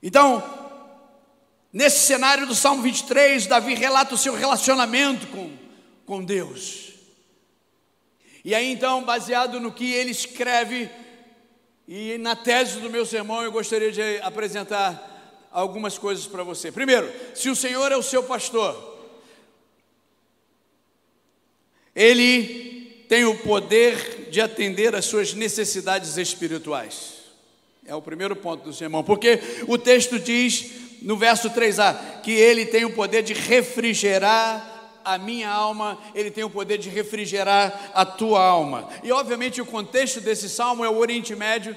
Então, 0.00 0.40
nesse 1.72 2.06
cenário 2.06 2.46
do 2.46 2.54
Salmo 2.54 2.80
23, 2.84 3.48
Davi 3.48 3.74
relata 3.74 4.14
o 4.14 4.18
seu 4.18 4.34
relacionamento 4.34 5.26
com, 5.26 5.50
com 6.06 6.24
Deus. 6.24 6.92
E 8.44 8.54
aí 8.54 8.70
então, 8.70 9.02
baseado 9.02 9.58
no 9.58 9.72
que 9.72 9.92
ele 9.92 10.12
escreve, 10.12 10.88
e 11.86 12.16
na 12.18 12.36
tese 12.36 12.78
do 12.80 12.90
meu 12.90 13.04
sermão, 13.04 13.42
eu 13.42 13.50
gostaria 13.52 13.90
de 13.90 14.00
apresentar 14.22 15.48
algumas 15.50 15.98
coisas 15.98 16.26
para 16.26 16.42
você. 16.42 16.70
Primeiro, 16.72 17.12
se 17.34 17.50
o 17.50 17.56
Senhor 17.56 17.90
é 17.92 17.96
o 17.96 18.02
seu 18.02 18.22
pastor, 18.22 18.92
ele 21.94 23.04
tem 23.08 23.24
o 23.24 23.36
poder 23.38 24.30
de 24.30 24.40
atender 24.40 24.94
às 24.94 25.04
suas 25.04 25.34
necessidades 25.34 26.16
espirituais. 26.16 27.20
É 27.84 27.94
o 27.94 28.00
primeiro 28.00 28.34
ponto 28.34 28.64
do 28.64 28.72
sermão, 28.72 29.04
porque 29.04 29.38
o 29.66 29.76
texto 29.76 30.18
diz 30.18 30.70
no 31.02 31.16
verso 31.16 31.50
3a 31.50 32.22
que 32.22 32.30
ele 32.30 32.64
tem 32.64 32.84
o 32.84 32.94
poder 32.94 33.22
de 33.22 33.34
refrigerar 33.34 34.71
a 35.04 35.18
minha 35.18 35.50
alma, 35.50 35.98
ele 36.14 36.30
tem 36.30 36.44
o 36.44 36.50
poder 36.50 36.78
de 36.78 36.88
refrigerar 36.88 37.90
a 37.94 38.04
tua 38.04 38.44
alma. 38.44 38.88
E 39.02 39.12
obviamente 39.12 39.60
o 39.60 39.66
contexto 39.66 40.20
desse 40.20 40.48
salmo 40.48 40.84
é 40.84 40.88
o 40.88 40.98
Oriente 40.98 41.34
Médio, 41.34 41.76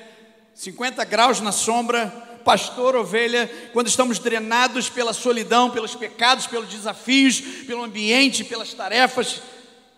50 0.54 1.04
graus 1.06 1.42
na 1.42 1.52
sombra, 1.52 2.08
pastor, 2.46 2.96
ovelha, 2.96 3.52
quando 3.74 3.88
estamos 3.88 4.20
drenados 4.20 4.88
pela 4.88 5.14
solidão, 5.14 5.72
pelos 5.72 5.96
pecados, 5.96 6.48
pelos 6.48 6.70
desafios, 6.70 7.42
pelo 7.66 7.84
ambiente, 7.84 8.44
pelas 8.44 8.74
tarefas 8.74 9.42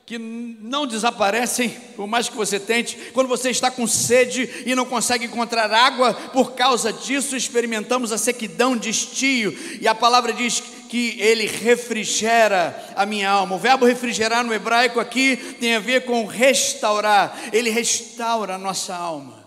que 0.08 0.18
não 0.18 0.88
desaparecem, 0.88 1.70
por 1.98 2.08
mais 2.08 2.30
que 2.30 2.36
você 2.38 2.58
tente, 2.58 2.96
quando 3.14 3.28
você 3.28 3.50
está 3.50 3.70
com 3.70 3.86
sede 3.86 4.64
e 4.66 4.74
não 4.74 4.86
consegue 4.86 5.26
encontrar 5.26 5.70
água, 5.70 6.14
por 6.14 6.54
causa 6.54 6.94
disso 6.94 7.36
experimentamos 7.36 8.14
a 8.14 8.18
sequidão 8.18 8.78
de 8.78 8.90
estio, 8.90 9.54
e 9.82 9.86
a 9.86 9.94
palavra 9.94 10.32
diz 10.32 10.64
que 10.88 11.20
ele 11.20 11.46
refrigera 11.46 12.94
a 12.96 13.06
minha 13.06 13.30
alma. 13.30 13.56
O 13.56 13.60
verbo 13.60 13.86
refrigerar 13.86 14.44
no 14.44 14.54
hebraico 14.54 15.00
aqui 15.00 15.38
tem 15.60 15.76
a 15.76 15.80
ver 15.80 16.06
com 16.06 16.26
restaurar, 16.26 17.38
ele 17.54 17.70
restaura 17.70 18.56
a 18.56 18.58
nossa 18.58 18.96
alma. 18.96 19.46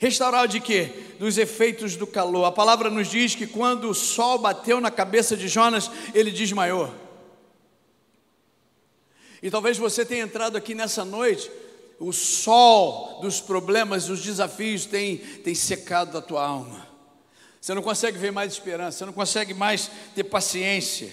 Restaurar 0.00 0.46
de 0.46 0.60
quê? 0.60 0.92
Dos 1.18 1.38
efeitos 1.38 1.96
do 1.96 2.06
calor. 2.06 2.44
A 2.44 2.52
palavra 2.52 2.88
nos 2.88 3.08
diz 3.08 3.34
que 3.34 3.46
quando 3.46 3.90
o 3.90 3.94
sol 3.94 4.38
bateu 4.38 4.80
na 4.80 4.90
cabeça 4.90 5.36
de 5.36 5.48
Jonas, 5.48 5.90
ele 6.14 6.30
desmaiou. 6.30 6.94
E 9.42 9.50
talvez 9.50 9.76
você 9.76 10.04
tenha 10.04 10.24
entrado 10.24 10.56
aqui 10.56 10.74
nessa 10.74 11.04
noite, 11.04 11.50
o 11.98 12.12
sol 12.12 13.20
dos 13.20 13.40
problemas, 13.40 14.06
dos 14.06 14.22
desafios 14.22 14.86
tem, 14.86 15.16
tem 15.16 15.54
secado 15.54 16.16
a 16.16 16.22
tua 16.22 16.44
alma. 16.44 16.86
Você 17.60 17.74
não 17.74 17.82
consegue 17.82 18.18
ver 18.18 18.30
mais 18.30 18.52
esperança, 18.52 18.98
você 18.98 19.04
não 19.04 19.12
consegue 19.12 19.52
mais 19.52 19.90
ter 20.14 20.24
paciência. 20.24 21.12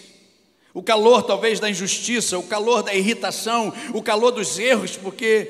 O 0.74 0.84
calor, 0.84 1.24
talvez, 1.24 1.60
da 1.60 1.70
injustiça, 1.70 2.38
o 2.38 2.44
calor 2.44 2.84
da 2.84 2.94
irritação, 2.94 3.74
o 3.94 4.04
calor 4.04 4.32
dos 4.32 4.60
erros, 4.60 4.98
porque 4.98 5.50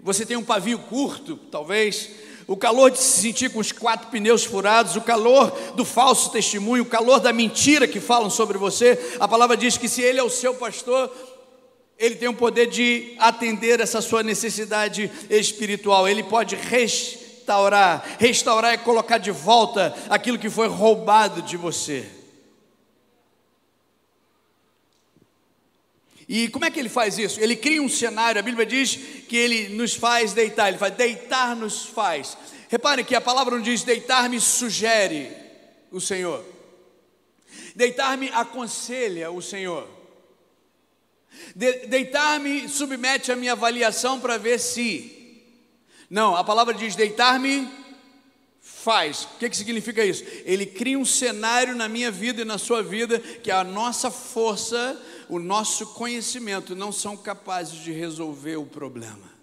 você 0.00 0.24
tem 0.24 0.36
um 0.36 0.44
pavio 0.44 0.78
curto, 0.78 1.36
talvez. 1.50 2.10
O 2.46 2.56
calor 2.56 2.90
de 2.90 2.98
se 2.98 3.20
sentir 3.20 3.50
com 3.50 3.58
os 3.58 3.72
quatro 3.72 4.08
pneus 4.08 4.44
furados, 4.44 4.94
o 4.94 5.00
calor 5.00 5.50
do 5.74 5.84
falso 5.84 6.30
testemunho, 6.30 6.82
o 6.82 6.86
calor 6.86 7.18
da 7.18 7.32
mentira 7.32 7.88
que 7.88 8.00
falam 8.00 8.30
sobre 8.30 8.56
você. 8.56 9.16
A 9.18 9.26
palavra 9.26 9.56
diz 9.56 9.76
que 9.76 9.88
se 9.88 10.00
Ele 10.02 10.18
é 10.18 10.22
o 10.22 10.30
seu 10.30 10.54
pastor, 10.54 11.10
Ele 11.98 12.14
tem 12.14 12.28
o 12.28 12.34
poder 12.34 12.66
de 12.66 13.16
atender 13.18 13.80
essa 13.80 14.00
sua 14.00 14.22
necessidade 14.22 15.10
espiritual. 15.28 16.08
Ele 16.08 16.22
pode 16.22 16.56
restaurar 16.56 17.27
restaurar. 17.48 18.16
Restaurar 18.18 18.72
é 18.74 18.76
colocar 18.76 19.18
de 19.18 19.30
volta 19.30 19.94
aquilo 20.10 20.38
que 20.38 20.50
foi 20.50 20.68
roubado 20.68 21.40
de 21.42 21.56
você. 21.56 22.06
E 26.28 26.48
como 26.48 26.66
é 26.66 26.70
que 26.70 26.78
ele 26.78 26.90
faz 26.90 27.18
isso? 27.18 27.40
Ele 27.40 27.56
cria 27.56 27.82
um 27.82 27.88
cenário, 27.88 28.38
a 28.38 28.42
Bíblia 28.42 28.66
diz 28.66 28.96
que 29.26 29.36
ele 29.36 29.70
nos 29.70 29.94
faz 29.94 30.34
deitar, 30.34 30.68
ele 30.68 30.76
faz 30.76 30.94
deitar 30.94 31.56
nos 31.56 31.86
faz. 31.86 32.36
Repare 32.68 33.02
que 33.02 33.14
a 33.14 33.20
palavra 33.20 33.56
não 33.56 33.62
diz 33.62 33.82
deitar-me 33.82 34.38
sugere 34.38 35.32
o 35.90 36.02
Senhor. 36.02 36.44
Deitar-me 37.74 38.28
aconselha 38.28 39.30
o 39.30 39.40
Senhor. 39.40 39.88
De, 41.56 41.86
deitar-me 41.86 42.68
submete 42.68 43.32
a 43.32 43.36
minha 43.36 43.52
avaliação 43.52 44.20
para 44.20 44.36
ver 44.36 44.58
se 44.58 45.17
não, 46.10 46.34
a 46.34 46.42
palavra 46.42 46.72
diz 46.72 46.96
deitar-me 46.96 47.68
faz. 48.60 49.24
O 49.24 49.38
que, 49.38 49.50
que 49.50 49.56
significa 49.56 50.04
isso? 50.04 50.24
Ele 50.44 50.64
cria 50.64 50.98
um 50.98 51.04
cenário 51.04 51.74
na 51.76 51.88
minha 51.88 52.10
vida 52.10 52.42
e 52.42 52.44
na 52.44 52.56
sua 52.56 52.82
vida 52.82 53.18
que 53.18 53.50
a 53.50 53.62
nossa 53.62 54.10
força, 54.10 55.00
o 55.28 55.38
nosso 55.38 55.94
conhecimento 55.94 56.74
não 56.74 56.90
são 56.90 57.16
capazes 57.16 57.80
de 57.80 57.92
resolver 57.92 58.56
o 58.56 58.64
problema. 58.64 59.36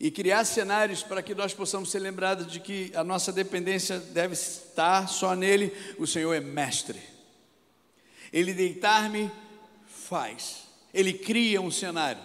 E 0.00 0.10
criar 0.10 0.44
cenários 0.44 1.02
para 1.02 1.22
que 1.22 1.34
nós 1.34 1.54
possamos 1.54 1.90
ser 1.90 1.98
lembrados 1.98 2.50
de 2.50 2.60
que 2.60 2.90
a 2.94 3.04
nossa 3.04 3.32
dependência 3.32 3.98
deve 3.98 4.34
estar 4.34 5.08
só 5.08 5.34
nele, 5.34 5.72
o 5.98 6.06
Senhor 6.06 6.32
é 6.34 6.40
mestre. 6.40 7.00
Ele 8.32 8.52
deitar-me 8.52 9.30
faz 9.86 10.64
ele 10.94 11.12
cria 11.12 11.60
um 11.60 11.70
cenário. 11.70 12.22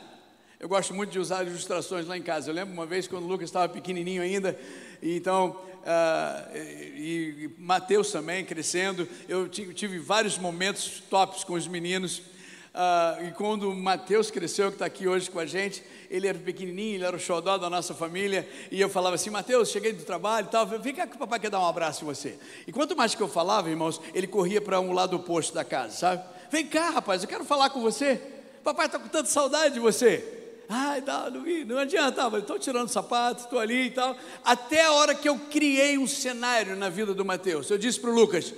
Eu 0.59 0.69
gosto 0.69 0.93
muito 0.93 1.09
de 1.09 1.19
usar 1.19 1.45
ilustrações 1.45 2.05
lá 2.05 2.15
em 2.17 2.21
casa. 2.21 2.49
Eu 2.49 2.53
lembro 2.53 2.73
uma 2.73 2.85
vez 2.85 3.07
quando 3.07 3.23
o 3.23 3.27
Lucas 3.27 3.49
estava 3.49 3.67
pequenininho 3.67 4.21
ainda, 4.21 4.59
e 5.01 5.15
então, 5.15 5.57
uh, 5.81 6.57
e, 6.57 7.45
e 7.45 7.55
Mateus 7.57 8.11
também 8.11 8.45
crescendo, 8.45 9.07
eu 9.27 9.49
tive 9.49 9.97
vários 9.97 10.37
momentos 10.37 11.01
tops 11.09 11.43
com 11.43 11.53
os 11.53 11.67
meninos. 11.67 12.19
Uh, 12.19 13.27
e 13.27 13.31
quando 13.31 13.71
o 13.71 13.75
Mateus 13.75 14.29
cresceu, 14.29 14.67
que 14.67 14.75
está 14.75 14.85
aqui 14.85 15.07
hoje 15.07 15.31
com 15.31 15.39
a 15.39 15.45
gente, 15.45 15.81
ele 16.09 16.27
era 16.27 16.37
pequenininho, 16.37 16.95
ele 16.97 17.05
era 17.05 17.15
o 17.15 17.19
xodó 17.19 17.57
da 17.57 17.69
nossa 17.69 17.95
família, 17.95 18.47
e 18.69 18.79
eu 18.79 18.89
falava 18.89 19.15
assim: 19.15 19.31
Mateus, 19.31 19.69
cheguei 19.69 19.91
do 19.91 20.03
trabalho 20.03 20.45
e 20.47 20.51
tal, 20.51 20.67
vem 20.67 20.93
cá 20.93 21.07
que 21.07 21.15
o 21.15 21.19
papai 21.19 21.39
quer 21.39 21.49
dar 21.49 21.59
um 21.61 21.67
abraço 21.67 22.03
em 22.03 22.05
você. 22.05 22.37
E 22.67 22.71
quanto 22.71 22.95
mais 22.95 23.15
que 23.15 23.23
eu 23.23 23.27
falava, 23.27 23.69
irmãos, 23.69 23.99
ele 24.13 24.27
corria 24.27 24.61
para 24.61 24.79
um 24.79 24.93
lado 24.93 25.15
oposto 25.15 25.53
da 25.53 25.63
casa, 25.63 25.95
sabe? 25.95 26.23
Vem 26.51 26.67
cá, 26.67 26.91
rapaz, 26.91 27.23
eu 27.23 27.29
quero 27.29 27.43
falar 27.43 27.71
com 27.71 27.81
você. 27.81 28.38
Papai 28.63 28.85
está 28.85 28.99
com 28.99 29.07
tanta 29.07 29.29
saudade 29.29 29.75
de 29.75 29.79
você. 29.79 30.37
Ai, 30.71 31.01
não, 31.01 31.31
não, 31.31 31.65
não 31.65 31.77
adianta, 31.79 32.37
estou 32.37 32.59
tirando 32.59 32.89
sapato, 32.89 33.43
estou 33.43 33.57
ali 33.57 33.87
e 33.87 33.91
tal. 33.91 34.15
Até 34.45 34.85
a 34.85 34.91
hora 34.91 35.15
que 35.15 35.27
eu 35.27 35.37
criei 35.49 35.97
um 35.97 36.05
cenário 36.05 36.75
na 36.75 36.89
vida 36.89 37.11
do 37.11 37.25
Mateus. 37.25 37.69
Eu 37.71 37.77
disse 37.77 37.99
para 37.99 38.11
o 38.11 38.13
Lucas: 38.13 38.53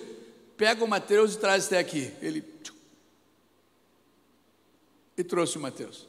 pega 0.58 0.84
o 0.84 0.88
Mateus 0.88 1.36
e 1.36 1.40
traz 1.40 1.68
até 1.68 1.80
aqui. 1.80 2.12
Ele. 2.22 2.44
E 5.18 5.24
trouxe 5.24 5.58
o 5.58 5.62
Mateus. 5.62 6.06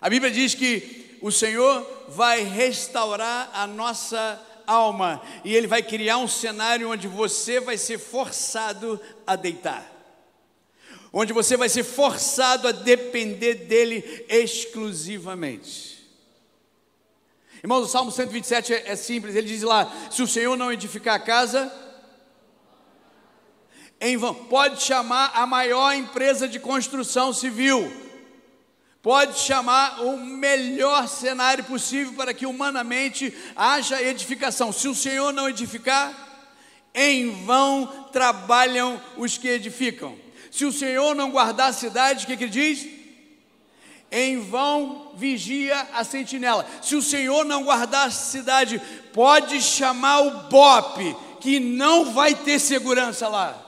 A 0.00 0.10
Bíblia 0.10 0.32
diz 0.32 0.54
que 0.54 1.18
o 1.22 1.30
Senhor 1.30 1.86
vai 2.08 2.42
restaurar 2.42 3.50
a 3.54 3.68
nossa 3.68 4.40
alma 4.66 5.22
e 5.44 5.54
Ele 5.54 5.68
vai 5.68 5.82
criar 5.82 6.18
um 6.18 6.28
cenário 6.28 6.90
onde 6.90 7.06
você 7.06 7.60
vai 7.60 7.78
ser 7.78 7.98
forçado 7.98 9.00
a 9.24 9.36
deitar 9.36 9.93
onde 11.16 11.32
você 11.32 11.56
vai 11.56 11.68
ser 11.68 11.84
forçado 11.84 12.66
a 12.66 12.72
depender 12.72 13.54
dele 13.54 14.26
exclusivamente. 14.28 15.94
Irmãos, 17.62 17.86
o 17.86 17.88
Salmo 17.88 18.10
127 18.10 18.74
é, 18.74 18.90
é 18.90 18.96
simples, 18.96 19.36
ele 19.36 19.46
diz 19.46 19.62
lá: 19.62 19.90
se 20.10 20.20
o 20.22 20.26
Senhor 20.26 20.56
não 20.56 20.72
edificar 20.72 21.14
a 21.14 21.20
casa, 21.20 21.72
em 24.00 24.16
vão. 24.16 24.34
Pode 24.34 24.82
chamar 24.82 25.30
a 25.34 25.46
maior 25.46 25.94
empresa 25.94 26.48
de 26.48 26.58
construção 26.58 27.32
civil, 27.32 27.90
pode 29.00 29.38
chamar 29.38 30.02
o 30.02 30.18
melhor 30.18 31.08
cenário 31.08 31.62
possível 31.62 32.12
para 32.14 32.34
que 32.34 32.44
humanamente 32.44 33.32
haja 33.54 34.02
edificação. 34.02 34.72
Se 34.72 34.88
o 34.88 34.94
Senhor 34.96 35.32
não 35.32 35.48
edificar, 35.48 36.12
em 36.92 37.44
vão 37.44 38.08
trabalham 38.12 39.00
os 39.16 39.38
que 39.38 39.46
edificam. 39.46 40.23
Se 40.54 40.64
o 40.64 40.72
Senhor 40.72 41.16
não 41.16 41.32
guardar 41.32 41.70
a 41.70 41.72
cidade, 41.72 42.22
o 42.22 42.26
que, 42.28 42.36
que 42.36 42.44
ele 42.44 42.50
diz? 42.52 42.86
Em 44.08 44.38
vão 44.38 45.10
vigia 45.16 45.76
a 45.92 46.04
sentinela. 46.04 46.64
Se 46.80 46.94
o 46.94 47.02
Senhor 47.02 47.44
não 47.44 47.64
guardar 47.64 48.06
a 48.06 48.10
cidade, 48.12 48.80
pode 49.12 49.60
chamar 49.60 50.20
o 50.20 50.30
BOP, 50.42 51.16
que 51.40 51.58
não 51.58 52.12
vai 52.12 52.36
ter 52.36 52.60
segurança 52.60 53.26
lá. 53.26 53.60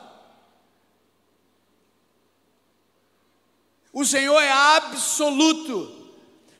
O 3.92 4.04
Senhor 4.04 4.40
é 4.40 4.52
absoluto. 4.52 5.92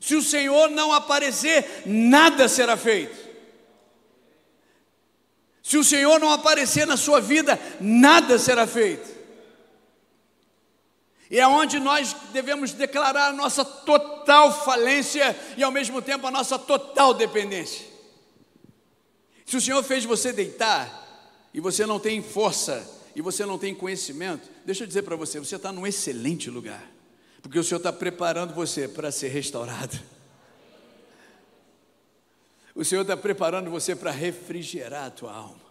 Se 0.01 0.13
o 0.13 0.21
Senhor 0.21 0.69
não 0.71 0.91
aparecer, 0.91 1.83
nada 1.85 2.49
será 2.49 2.75
feito. 2.75 3.15
Se 5.63 5.77
o 5.77 5.85
Senhor 5.85 6.19
não 6.19 6.33
aparecer 6.33 6.85
na 6.85 6.97
sua 6.97 7.21
vida, 7.21 7.57
nada 7.79 8.37
será 8.37 8.67
feito. 8.67 9.16
E 11.29 11.39
é 11.39 11.47
onde 11.47 11.79
nós 11.79 12.15
devemos 12.31 12.71
declarar 12.71 13.27
a 13.27 13.33
nossa 13.33 13.65
total 13.65 14.51
falência 14.63 15.37
e 15.57 15.63
ao 15.63 15.71
mesmo 15.71 16.01
tempo 16.01 16.25
a 16.25 16.31
nossa 16.31 16.57
total 16.57 17.13
dependência. 17.13 17.85
Se 19.45 19.57
o 19.57 19.61
Senhor 19.61 19.83
fez 19.83 20.05
você 20.05 20.31
deitar 20.31 21.05
e 21.53 21.59
você 21.59 21.85
não 21.85 21.99
tem 21.99 22.21
força 22.21 22.85
e 23.15 23.21
você 23.21 23.45
não 23.45 23.57
tem 23.57 23.75
conhecimento, 23.75 24.49
deixa 24.65 24.83
eu 24.83 24.87
dizer 24.87 25.03
para 25.03 25.15
você, 25.15 25.39
você 25.39 25.55
está 25.55 25.71
num 25.71 25.85
excelente 25.85 26.49
lugar, 26.49 26.83
porque 27.41 27.59
o 27.59 27.63
Senhor 27.63 27.79
está 27.79 27.91
preparando 27.91 28.53
você 28.53 28.87
para 28.87 29.11
ser 29.11 29.29
restaurado. 29.29 29.99
O 32.75 32.85
Senhor 32.85 33.01
está 33.01 33.17
preparando 33.17 33.71
você 33.71 33.95
para 33.95 34.11
refrigerar 34.11 35.07
a 35.07 35.09
tua 35.09 35.33
alma. 35.33 35.65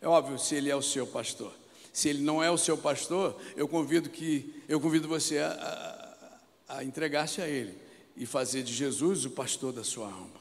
É 0.00 0.08
óbvio, 0.08 0.38
se 0.38 0.56
Ele 0.56 0.68
é 0.68 0.74
o 0.74 0.82
seu 0.82 1.06
pastor. 1.06 1.52
Se 1.96 2.10
ele 2.10 2.20
não 2.20 2.44
é 2.44 2.50
o 2.50 2.58
seu 2.58 2.76
pastor, 2.76 3.34
eu 3.56 3.66
convido 3.66 4.10
que 4.10 4.62
eu 4.68 4.78
convido 4.78 5.08
você 5.08 5.38
a, 5.38 6.14
a, 6.68 6.76
a 6.76 6.84
entregar-se 6.84 7.40
a 7.40 7.48
Ele 7.48 7.72
e 8.14 8.26
fazer 8.26 8.62
de 8.62 8.74
Jesus 8.74 9.24
o 9.24 9.30
pastor 9.30 9.72
da 9.72 9.82
sua 9.82 10.04
alma. 10.04 10.38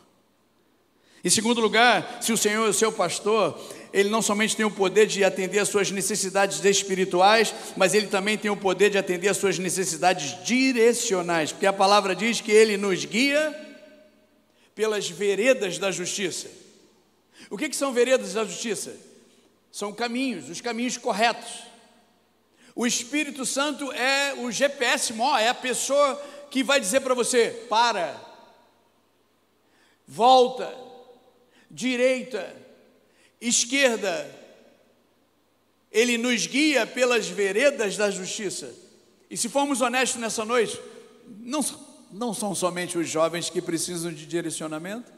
Em 1.23 1.29
segundo 1.29 1.61
lugar, 1.61 2.17
se 2.21 2.33
o 2.33 2.37
Senhor 2.37 2.65
é 2.65 2.69
o 2.69 2.73
seu 2.73 2.91
pastor, 2.91 3.57
ele 3.93 4.09
não 4.09 4.21
somente 4.21 4.53
tem 4.53 4.65
o 4.65 4.69
poder 4.69 5.07
de 5.07 5.23
atender 5.23 5.59
às 5.59 5.69
suas 5.69 5.91
necessidades 5.91 6.61
espirituais, 6.61 7.55
mas 7.77 7.93
ele 7.93 8.07
também 8.07 8.37
tem 8.37 8.51
o 8.51 8.57
poder 8.57 8.89
de 8.89 8.97
atender 8.97 9.29
às 9.29 9.37
suas 9.37 9.57
necessidades 9.57 10.43
direcionais, 10.43 11.53
porque 11.53 11.65
a 11.65 11.71
palavra 11.71 12.13
diz 12.13 12.41
que 12.41 12.51
ele 12.51 12.75
nos 12.75 13.05
guia 13.05 13.55
pelas 14.75 15.09
veredas 15.09 15.77
da 15.77 15.89
justiça. 15.89 16.49
O 17.49 17.57
que, 17.57 17.69
que 17.69 17.77
são 17.77 17.93
veredas 17.93 18.33
da 18.33 18.43
justiça? 18.43 19.14
São 19.75 19.91
caminhos, 19.91 20.49
os 20.49 20.61
caminhos 20.61 20.95
corretos. 20.95 21.63
O 22.73 22.87
Espírito 22.87 23.45
Santo 23.45 23.91
é 23.91 24.33
o 24.35 24.49
GPS 24.49 25.11
maior, 25.11 25.37
é 25.37 25.49
a 25.49 25.53
pessoa 25.53 26.15
que 26.49 26.63
vai 26.63 26.79
dizer 26.79 27.01
para 27.01 27.13
você: 27.13 27.49
para, 27.69 28.17
volta, 30.07 30.73
direita, 31.69 32.55
esquerda. 33.41 34.33
Ele 35.91 36.17
nos 36.17 36.47
guia 36.47 36.87
pelas 36.87 37.27
veredas 37.27 37.97
da 37.97 38.09
justiça. 38.09 38.73
E 39.29 39.35
se 39.35 39.49
formos 39.49 39.81
honestos 39.81 40.21
nessa 40.21 40.45
noite, 40.45 40.79
não, 41.27 41.59
não 42.13 42.33
são 42.33 42.55
somente 42.55 42.97
os 42.97 43.09
jovens 43.09 43.49
que 43.49 43.61
precisam 43.61 44.13
de 44.13 44.25
direcionamento, 44.25 45.11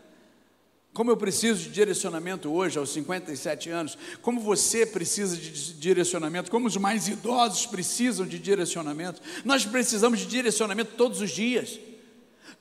como 0.98 1.12
eu 1.12 1.18
preciso 1.18 1.62
de 1.62 1.70
direcionamento 1.70 2.52
hoje, 2.52 2.80
aos 2.80 2.90
57 2.90 3.70
anos, 3.70 3.96
como 4.20 4.42
você 4.42 4.84
precisa 4.84 5.38
de 5.38 5.74
direcionamento, 5.76 6.50
como 6.50 6.66
os 6.66 6.76
mais 6.76 7.08
idosos 7.08 7.68
precisam 7.68 8.26
de 8.26 8.40
direcionamento, 8.40 9.22
nós 9.46 9.64
precisamos 9.64 10.18
de 10.18 10.26
direcionamento 10.26 10.96
todos 10.98 11.22
os 11.22 11.30
dias. 11.30 11.80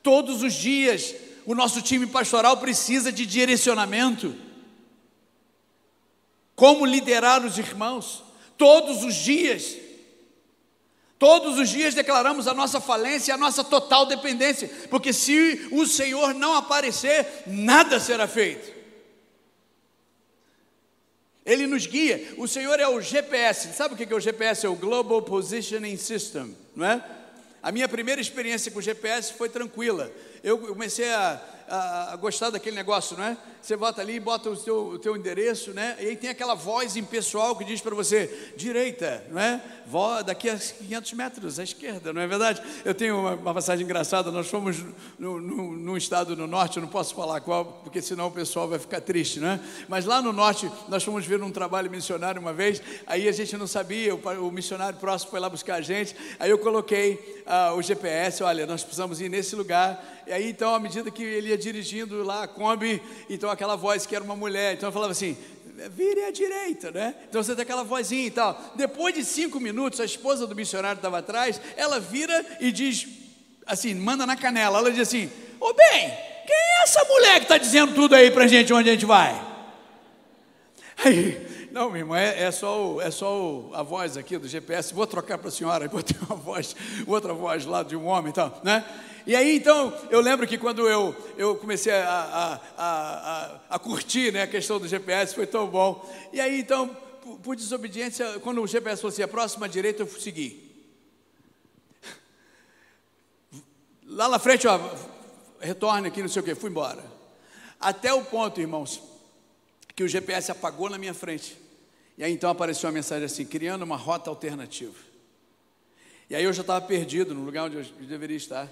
Todos 0.03 0.43
os 0.43 0.53
dias, 0.53 1.15
o 1.47 1.55
nosso 1.55 1.81
time 1.81 2.05
pastoral 2.05 2.57
precisa 2.57 3.11
de 3.11 3.25
direcionamento. 3.25 4.35
Como 6.55 6.85
liderar 6.85 7.43
os 7.43 7.57
irmãos, 7.57 8.23
todos 8.55 9.03
os 9.03 9.15
dias. 9.15 9.77
Todos 11.19 11.57
os 11.57 11.69
dias 11.69 11.95
declaramos 11.95 12.47
a 12.47 12.53
nossa 12.53 12.79
falência, 12.79 13.33
a 13.33 13.37
nossa 13.37 13.63
total 13.63 14.05
dependência, 14.05 14.69
porque 14.89 15.11
se 15.11 15.67
o 15.71 15.85
Senhor 15.85 16.33
não 16.33 16.53
aparecer, 16.53 17.25
nada 17.47 17.99
será 17.99 18.27
feito. 18.27 18.77
Ele 21.43 21.65
nos 21.65 21.87
guia, 21.87 22.35
o 22.37 22.47
Senhor 22.47 22.79
é 22.79 22.87
o 22.87 23.01
GPS, 23.01 23.73
sabe 23.73 23.93
o 23.93 23.97
que 23.97 24.11
é 24.11 24.15
o 24.15 24.19
GPS? 24.19 24.65
É 24.65 24.69
o 24.69 24.75
Global 24.75 25.21
Positioning 25.21 25.97
System, 25.97 26.55
não 26.75 26.85
é? 26.85 27.03
A 27.63 27.71
minha 27.71 27.87
primeira 27.87 28.21
experiência 28.21 28.71
com 28.71 28.79
o 28.79 28.81
GPS 28.81 29.33
foi 29.33 29.49
tranquila. 29.49 30.11
Eu 30.43 30.59
comecei 30.59 31.09
a, 31.09 31.41
a, 31.67 32.15
gostar 32.15 32.49
daquele 32.49 32.75
negócio, 32.75 33.17
não 33.17 33.23
é? 33.23 33.37
Você 33.61 33.75
bota 33.75 34.01
ali, 34.01 34.19
bota 34.19 34.49
o 34.49 34.55
teu, 34.55 34.87
o 34.87 34.99
teu 34.99 35.17
endereço, 35.17 35.71
né? 35.71 35.97
E 35.99 36.07
aí 36.07 36.15
tem 36.15 36.29
aquela 36.29 36.55
voz 36.55 36.95
impessoal 36.95 37.55
que 37.55 37.65
diz 37.65 37.81
para 37.81 37.93
você, 37.93 38.53
direita, 38.55 39.25
não 39.29 39.41
é? 39.41 39.61
Vó, 39.85 40.21
daqui 40.21 40.49
a 40.49 40.57
500 40.57 41.13
metros, 41.13 41.59
à 41.59 41.63
esquerda, 41.63 42.13
não 42.13 42.21
é 42.21 42.27
verdade? 42.27 42.61
Eu 42.85 42.95
tenho 42.95 43.19
uma, 43.19 43.33
uma 43.33 43.53
passagem 43.53 43.83
engraçada, 43.83 44.31
nós 44.31 44.47
fomos 44.47 44.77
no, 45.19 45.41
no, 45.41 45.75
num 45.75 45.97
estado 45.97 46.35
no 46.35 46.47
norte, 46.47 46.77
eu 46.77 46.81
não 46.81 46.89
posso 46.89 47.13
falar 47.13 47.41
qual, 47.41 47.81
porque 47.83 48.01
senão 48.01 48.27
o 48.27 48.31
pessoal 48.31 48.69
vai 48.69 48.79
ficar 48.79 49.01
triste, 49.01 49.39
não 49.39 49.49
é? 49.49 49.59
Mas 49.89 50.05
lá 50.05 50.21
no 50.21 50.31
norte, 50.31 50.71
nós 50.87 51.03
fomos 51.03 51.25
ver 51.25 51.41
um 51.43 51.51
trabalho 51.51 51.91
missionário 51.91 52.39
uma 52.39 52.53
vez, 52.53 52.81
aí 53.05 53.27
a 53.27 53.31
gente 53.33 53.57
não 53.57 53.67
sabia, 53.67 54.15
o, 54.15 54.47
o 54.47 54.51
missionário 54.51 54.97
próximo 54.97 55.31
foi 55.31 55.39
lá 55.41 55.49
buscar 55.49 55.75
a 55.75 55.81
gente, 55.81 56.15
aí 56.39 56.49
eu 56.49 56.57
coloquei 56.57 57.43
ah, 57.45 57.73
o 57.73 57.81
GPS, 57.81 58.43
olha, 58.43 58.65
nós 58.65 58.83
precisamos 58.83 59.19
ir 59.19 59.29
nesse 59.29 59.55
lugar, 59.55 60.23
e 60.25 60.31
aí 60.31 60.49
então, 60.49 60.73
à 60.73 60.79
medida 60.79 61.09
que 61.09 61.23
ele 61.23 61.56
dirigindo 61.57 62.23
lá 62.23 62.43
a 62.43 62.47
Kombi, 62.47 63.01
então 63.29 63.49
aquela 63.49 63.75
voz 63.75 64.05
que 64.05 64.15
era 64.15 64.23
uma 64.23 64.35
mulher, 64.35 64.75
então 64.75 64.89
eu 64.89 64.93
falava 64.93 65.11
assim, 65.11 65.35
vire 65.91 66.23
à 66.23 66.31
direita, 66.31 66.91
né? 66.91 67.13
Então 67.29 67.43
você 67.43 67.55
tem 67.55 67.63
aquela 67.63 67.83
vozinha 67.83 68.25
e 68.25 68.31
tal. 68.31 68.73
Depois 68.75 69.13
de 69.13 69.23
cinco 69.23 69.59
minutos, 69.59 69.99
a 69.99 70.05
esposa 70.05 70.47
do 70.47 70.55
missionário 70.55 70.97
estava 70.97 71.19
atrás, 71.19 71.61
ela 71.75 71.99
vira 71.99 72.45
e 72.59 72.71
diz 72.71 73.07
assim, 73.65 73.93
manda 73.93 74.25
na 74.25 74.35
canela, 74.35 74.79
ela 74.79 74.91
diz 74.91 75.01
assim, 75.01 75.29
ô 75.59 75.73
bem, 75.73 76.09
quem 76.47 76.55
é 76.55 76.83
essa 76.83 77.03
mulher 77.03 77.35
que 77.39 77.45
está 77.45 77.57
dizendo 77.57 77.93
tudo 77.93 78.15
aí 78.15 78.31
para 78.31 78.47
gente 78.47 78.73
onde 78.73 78.89
a 78.89 78.93
gente 78.93 79.05
vai? 79.05 79.45
Aí, 81.03 81.56
não, 81.71 81.89
minha 81.89 82.01
irmã, 82.01 82.17
é, 82.17 82.43
é, 82.43 82.51
só, 82.51 82.93
o, 82.93 83.01
é 83.01 83.11
só 83.11 83.39
o, 83.39 83.71
a 83.73 83.83
voz 83.83 84.17
aqui 84.17 84.37
do 84.37 84.47
GPS. 84.47 84.93
Vou 84.93 85.05
trocar 85.05 85.37
para 85.37 85.49
a 85.49 85.51
senhora, 85.51 85.87
botei 85.89 86.17
uma 86.27 86.35
voz, 86.35 86.75
outra 87.05 87.33
voz 87.33 87.65
lá 87.65 87.83
de 87.83 87.95
um 87.95 88.05
homem 88.07 88.29
e 88.29 88.33
tal, 88.33 88.59
né? 88.63 88.85
E 89.25 89.35
aí 89.35 89.57
então, 89.57 89.93
eu 90.09 90.21
lembro 90.21 90.47
que 90.47 90.57
quando 90.57 90.87
eu, 90.87 91.13
eu 91.37 91.55
comecei 91.57 91.91
a, 91.91 92.09
a, 92.09 92.61
a, 92.77 93.59
a, 93.71 93.79
curtir 93.79 94.31
né, 94.31 94.43
a 94.43 94.47
questão 94.47 94.79
do 94.79 94.87
GPS, 94.87 95.35
foi 95.35 95.45
tão 95.45 95.67
bom. 95.67 96.09
E 96.31 96.39
aí 96.39 96.61
então, 96.61 96.95
por, 97.43 97.55
desobediência, 97.55 98.39
quando 98.39 98.61
o 98.61 98.67
GPS 98.67 99.01
fosse 99.01 99.21
a 99.21 99.27
próxima 99.27 99.67
direita, 99.67 100.01
eu 100.03 100.07
segui. 100.07 100.65
Lá 104.05 104.29
na 104.29 104.39
frente, 104.39 104.65
ó, 104.65 104.79
retorne 105.59 106.07
aqui, 106.07 106.21
não 106.21 106.29
sei 106.29 106.41
o 106.41 106.45
que, 106.45 106.55
fui 106.55 106.69
embora. 106.69 107.03
Até 107.79 108.13
o 108.13 108.23
ponto, 108.23 108.61
irmãos, 108.61 109.01
que 109.97 110.03
o 110.03 110.07
GPS 110.07 110.51
apagou 110.51 110.91
na 110.91 110.97
minha 110.99 111.13
frente. 111.13 111.57
E 112.19 112.23
aí 112.23 112.31
então 112.31 112.51
apareceu 112.51 112.87
uma 112.87 112.93
mensagem 112.93 113.25
assim, 113.25 113.43
criando 113.43 113.81
uma 113.81 113.97
rota 113.97 114.29
alternativa. 114.29 114.95
E 116.29 116.35
aí 116.35 116.43
eu 116.43 116.53
já 116.53 116.61
estava 116.61 116.85
perdido 116.85 117.33
no 117.33 117.43
lugar 117.43 117.63
onde 117.63 117.77
eu 117.77 117.83
deveria 118.05 118.37
estar. 118.37 118.71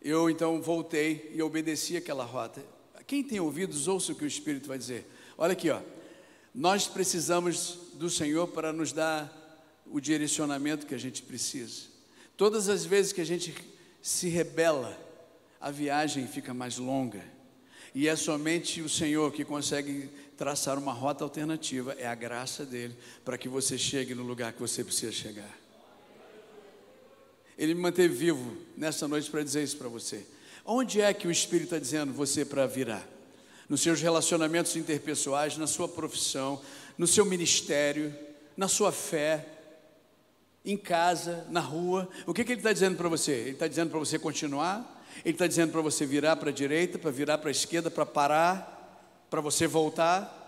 Eu 0.00 0.30
então 0.30 0.62
voltei 0.62 1.32
e 1.34 1.42
obedeci 1.42 1.96
aquela 1.96 2.22
rota. 2.22 2.62
Quem 3.04 3.24
tem 3.24 3.40
ouvidos, 3.40 3.88
ouça 3.88 4.12
o 4.12 4.14
que 4.14 4.22
o 4.22 4.28
Espírito 4.28 4.68
vai 4.68 4.78
dizer. 4.78 5.10
Olha 5.36 5.54
aqui, 5.54 5.70
ó. 5.70 5.80
Nós 6.54 6.86
precisamos 6.86 7.78
do 7.94 8.08
Senhor 8.08 8.46
para 8.46 8.72
nos 8.72 8.92
dar 8.92 9.28
o 9.86 9.98
direcionamento 9.98 10.86
que 10.86 10.94
a 10.94 10.98
gente 10.98 11.20
precisa. 11.20 11.86
Todas 12.36 12.68
as 12.68 12.84
vezes 12.84 13.12
que 13.12 13.20
a 13.20 13.26
gente 13.26 13.52
se 14.00 14.28
rebela, 14.28 14.96
a 15.60 15.72
viagem 15.72 16.28
fica 16.28 16.54
mais 16.54 16.78
longa. 16.78 17.41
E 17.94 18.08
é 18.08 18.16
somente 18.16 18.80
o 18.80 18.88
Senhor 18.88 19.30
que 19.32 19.44
consegue 19.44 20.08
traçar 20.36 20.78
uma 20.78 20.92
rota 20.92 21.22
alternativa, 21.24 21.94
é 21.98 22.06
a 22.06 22.14
graça 22.14 22.64
dele 22.64 22.96
para 23.24 23.38
que 23.38 23.48
você 23.48 23.76
chegue 23.76 24.14
no 24.14 24.22
lugar 24.22 24.52
que 24.52 24.60
você 24.60 24.82
precisa 24.82 25.12
chegar. 25.12 25.58
Ele 27.56 27.74
me 27.74 27.80
manteve 27.80 28.14
vivo 28.14 28.56
nessa 28.76 29.06
noite 29.06 29.30
para 29.30 29.42
dizer 29.42 29.62
isso 29.62 29.76
para 29.76 29.88
você. 29.88 30.26
Onde 30.64 31.00
é 31.00 31.12
que 31.12 31.28
o 31.28 31.30
Espírito 31.30 31.64
está 31.66 31.78
dizendo 31.78 32.12
você 32.12 32.44
para 32.44 32.66
virar? 32.66 33.06
Nos 33.68 33.80
seus 33.82 34.00
relacionamentos 34.00 34.74
interpessoais, 34.74 35.56
na 35.56 35.66
sua 35.66 35.88
profissão, 35.88 36.60
no 36.96 37.06
seu 37.06 37.24
ministério, 37.24 38.14
na 38.56 38.68
sua 38.68 38.90
fé, 38.90 39.46
em 40.64 40.76
casa, 40.76 41.46
na 41.50 41.60
rua. 41.60 42.08
O 42.26 42.32
que, 42.32 42.44
que 42.44 42.52
ele 42.52 42.60
está 42.60 42.72
dizendo 42.72 42.96
para 42.96 43.08
você? 43.08 43.32
Ele 43.32 43.50
está 43.50 43.66
dizendo 43.66 43.90
para 43.90 43.98
você 43.98 44.18
continuar? 44.18 44.91
Ele 45.24 45.34
está 45.34 45.46
dizendo 45.46 45.72
para 45.72 45.80
você 45.80 46.04
virar 46.04 46.36
para 46.36 46.50
a 46.50 46.52
direita, 46.52 46.98
para 46.98 47.10
virar 47.10 47.38
para 47.38 47.48
a 47.48 47.52
esquerda, 47.52 47.90
para 47.90 48.06
parar, 48.06 49.26
para 49.30 49.40
você 49.40 49.66
voltar? 49.66 50.38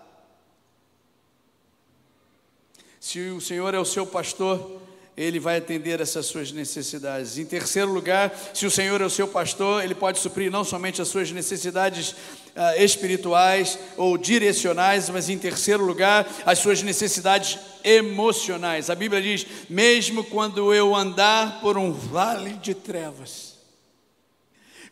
Se 3.01 3.21
o 3.31 3.41
Senhor 3.41 3.75
é 3.75 3.79
o 3.79 3.85
seu 3.85 4.07
pastor, 4.07 4.81
ele 5.17 5.39
vai 5.39 5.59
atender 5.59 6.01
essas 6.01 6.27
suas 6.27 6.51
necessidades. 6.51 7.39
Em 7.39 7.45
terceiro 7.45 7.93
lugar, 7.93 8.35
se 8.53 8.67
o 8.67 8.71
Senhor 8.71 9.01
é 9.01 9.05
o 9.05 9.11
seu 9.11 9.29
pastor, 9.29 9.85
ele 9.85 9.95
pode 9.95 10.19
suprir 10.19 10.51
não 10.51 10.65
somente 10.65 11.01
as 11.01 11.09
suas 11.09 11.31
necessidades 11.31 12.17
ah, 12.57 12.77
espirituais 12.77 13.79
ou 13.97 14.19
direcionais, 14.19 15.09
mas 15.09 15.29
em 15.29 15.39
terceiro 15.39 15.85
lugar, 15.85 16.29
as 16.45 16.59
suas 16.59 16.83
necessidades 16.83 17.59
emocionais. 17.85 18.91
A 18.91 18.95
Bíblia 18.95 19.23
diz: 19.23 19.47
mesmo 19.69 20.25
quando 20.25 20.75
eu 20.75 20.95
andar 20.95 21.61
por 21.61 21.79
um 21.79 21.93
vale 21.93 22.55
de 22.55 22.75
trevas, 22.75 23.54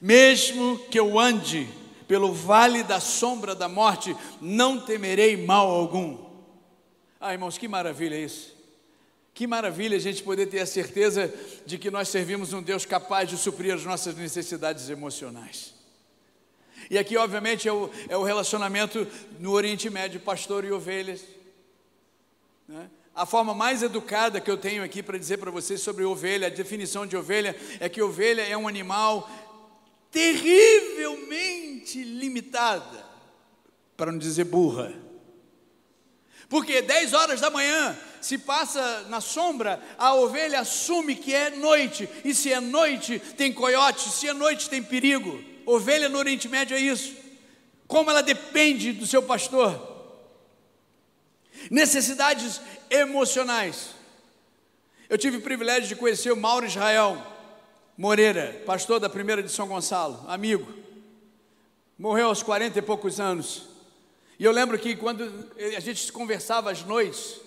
mesmo 0.02 0.80
que 0.90 0.98
eu 0.98 1.16
ande 1.16 1.68
pelo 2.08 2.32
vale 2.32 2.82
da 2.82 2.98
sombra 2.98 3.54
da 3.54 3.68
morte, 3.68 4.16
não 4.40 4.80
temerei 4.80 5.36
mal 5.36 5.70
algum. 5.70 6.18
Ah, 7.20 7.32
irmãos, 7.32 7.56
que 7.56 7.68
maravilha 7.68 8.16
isso! 8.16 8.52
Que 9.32 9.46
maravilha 9.46 9.96
a 9.96 10.00
gente 10.00 10.20
poder 10.24 10.46
ter 10.46 10.58
a 10.58 10.66
certeza 10.66 11.32
de 11.64 11.78
que 11.78 11.88
nós 11.88 12.08
servimos 12.08 12.52
um 12.52 12.60
Deus 12.60 12.84
capaz 12.84 13.30
de 13.30 13.38
suprir 13.38 13.72
as 13.72 13.84
nossas 13.84 14.16
necessidades 14.16 14.90
emocionais. 14.90 15.72
E 16.90 16.98
aqui, 16.98 17.16
obviamente, 17.16 17.68
é 17.68 17.72
o, 17.72 17.88
é 18.08 18.16
o 18.16 18.24
relacionamento 18.24 19.06
no 19.38 19.52
Oriente 19.52 19.88
Médio, 19.88 20.18
pastor 20.18 20.64
e 20.64 20.72
ovelhas. 20.72 21.22
Né? 22.66 22.90
A 23.14 23.24
forma 23.24 23.54
mais 23.54 23.84
educada 23.84 24.40
que 24.40 24.50
eu 24.50 24.56
tenho 24.56 24.82
aqui 24.82 25.00
para 25.00 25.16
dizer 25.16 25.38
para 25.38 25.50
vocês 25.50 25.80
sobre 25.80 26.02
ovelha, 26.02 26.48
a 26.48 26.50
definição 26.50 27.06
de 27.06 27.16
ovelha, 27.16 27.56
é 27.78 27.88
que 27.88 28.02
ovelha 28.02 28.42
é 28.42 28.56
um 28.56 28.66
animal 28.66 29.30
terrivelmente 30.12 32.04
limitada, 32.04 33.04
para 33.96 34.12
não 34.12 34.18
dizer 34.18 34.44
burra. 34.44 34.92
Porque 36.48 36.82
10 36.82 37.14
horas 37.14 37.40
da 37.40 37.50
manhã, 37.50 37.98
se 38.20 38.36
passa 38.36 39.06
na 39.08 39.22
sombra, 39.22 39.82
a 39.96 40.14
ovelha 40.14 40.60
assume 40.60 41.16
que 41.16 41.34
é 41.34 41.48
noite, 41.50 42.06
e 42.22 42.34
se 42.34 42.52
é 42.52 42.60
noite, 42.60 43.18
tem 43.38 43.50
coiote, 43.50 44.10
se 44.10 44.28
é 44.28 44.34
noite, 44.34 44.68
tem 44.68 44.82
perigo. 44.82 45.42
Ovelha 45.64 46.10
no 46.10 46.18
Oriente 46.18 46.48
Médio 46.48 46.76
é 46.76 46.80
isso. 46.80 47.16
Como 47.86 48.10
ela 48.10 48.22
depende 48.22 48.92
do 48.92 49.06
seu 49.06 49.22
pastor. 49.22 49.90
Necessidades 51.70 52.60
emocionais. 52.90 53.94
Eu 55.08 55.16
tive 55.16 55.38
o 55.38 55.42
privilégio 55.42 55.88
de 55.88 55.96
conhecer 55.96 56.32
o 56.32 56.36
Mauro 56.36 56.66
Israel 56.66 57.31
Moreira, 57.96 58.62
pastor 58.64 58.98
da 58.98 59.08
primeira 59.08 59.42
de 59.42 59.50
São 59.50 59.68
Gonçalo, 59.68 60.24
amigo. 60.26 60.72
Morreu 61.98 62.28
aos 62.28 62.42
40 62.42 62.78
e 62.78 62.82
poucos 62.82 63.20
anos. 63.20 63.68
E 64.38 64.44
eu 64.44 64.50
lembro 64.50 64.78
que 64.78 64.96
quando 64.96 65.22
a 65.76 65.80
gente 65.80 66.10
conversava 66.10 66.70
às 66.70 66.82
noites, 66.82 67.40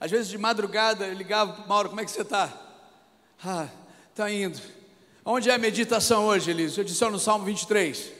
às 0.00 0.10
vezes 0.10 0.28
de 0.28 0.38
madrugada, 0.38 1.06
eu 1.06 1.14
ligava, 1.14 1.66
Mauro, 1.66 1.90
como 1.90 2.00
é 2.00 2.04
que 2.04 2.10
você 2.10 2.22
está? 2.22 2.50
Ah, 3.44 3.68
está 4.10 4.30
indo. 4.30 4.60
Onde 5.24 5.50
é 5.50 5.54
a 5.54 5.58
meditação 5.58 6.26
hoje, 6.26 6.50
Elise? 6.50 6.78
Eu 6.78 6.84
disse, 6.84 7.04
no 7.04 7.18
Salmo 7.18 7.44
23. 7.44 8.19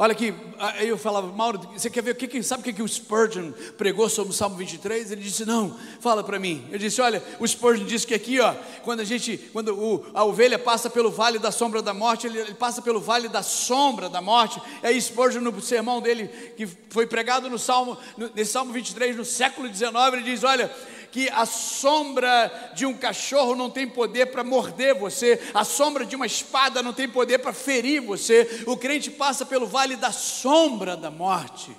Olha 0.00 0.12
aqui, 0.12 0.32
aí 0.60 0.86
eu 0.86 0.96
falava, 0.96 1.26
Mauro, 1.26 1.58
você 1.72 1.90
quer 1.90 2.04
ver 2.04 2.12
o 2.12 2.14
que, 2.14 2.40
sabe 2.40 2.60
o 2.60 2.64
que, 2.64 2.72
que 2.72 2.82
o 2.84 2.86
Spurgeon 2.86 3.50
pregou 3.76 4.08
sobre 4.08 4.30
o 4.30 4.32
Salmo 4.32 4.54
23? 4.54 5.10
Ele 5.10 5.20
disse, 5.20 5.44
não, 5.44 5.76
fala 5.98 6.22
para 6.22 6.38
mim. 6.38 6.64
Eu 6.70 6.78
disse, 6.78 7.00
olha, 7.00 7.20
o 7.40 7.44
Spurgeon 7.44 7.84
disse 7.84 8.06
que 8.06 8.14
aqui, 8.14 8.38
ó, 8.38 8.54
quando 8.84 9.00
a 9.00 9.04
gente, 9.04 9.36
quando 9.52 9.76
o, 9.76 10.06
a 10.14 10.22
ovelha 10.22 10.56
passa 10.56 10.88
pelo 10.88 11.10
vale 11.10 11.40
da 11.40 11.50
sombra 11.50 11.82
da 11.82 11.92
morte, 11.92 12.28
ele, 12.28 12.38
ele 12.38 12.54
passa 12.54 12.80
pelo 12.80 13.00
vale 13.00 13.26
da 13.26 13.42
sombra 13.42 14.08
da 14.08 14.22
morte. 14.22 14.62
Aí 14.84 15.02
Spurgeon, 15.02 15.40
no 15.40 15.60
sermão 15.60 16.00
dele, 16.00 16.28
que 16.56 16.64
foi 16.90 17.04
pregado 17.04 17.50
no 17.50 17.58
Salmo, 17.58 17.98
no, 18.16 18.30
nesse 18.36 18.52
Salmo 18.52 18.72
23, 18.72 19.16
no 19.16 19.24
século 19.24 19.68
19, 19.68 20.18
ele 20.18 20.30
diz, 20.30 20.44
olha, 20.44 20.72
que 21.10 21.28
a 21.30 21.46
sombra 21.46 22.72
de 22.74 22.84
um 22.84 22.94
cachorro 22.94 23.54
não 23.54 23.70
tem 23.70 23.86
poder 23.86 24.26
para 24.26 24.44
morder 24.44 24.94
você, 24.94 25.40
a 25.54 25.64
sombra 25.64 26.04
de 26.04 26.14
uma 26.16 26.26
espada 26.26 26.82
não 26.82 26.92
tem 26.92 27.08
poder 27.08 27.38
para 27.38 27.52
ferir 27.52 28.00
você. 28.00 28.64
O 28.66 28.76
crente 28.76 29.10
passa 29.10 29.46
pelo 29.46 29.66
vale 29.66 29.96
da 29.96 30.12
sombra 30.12 30.96
da 30.96 31.10
morte. 31.10 31.74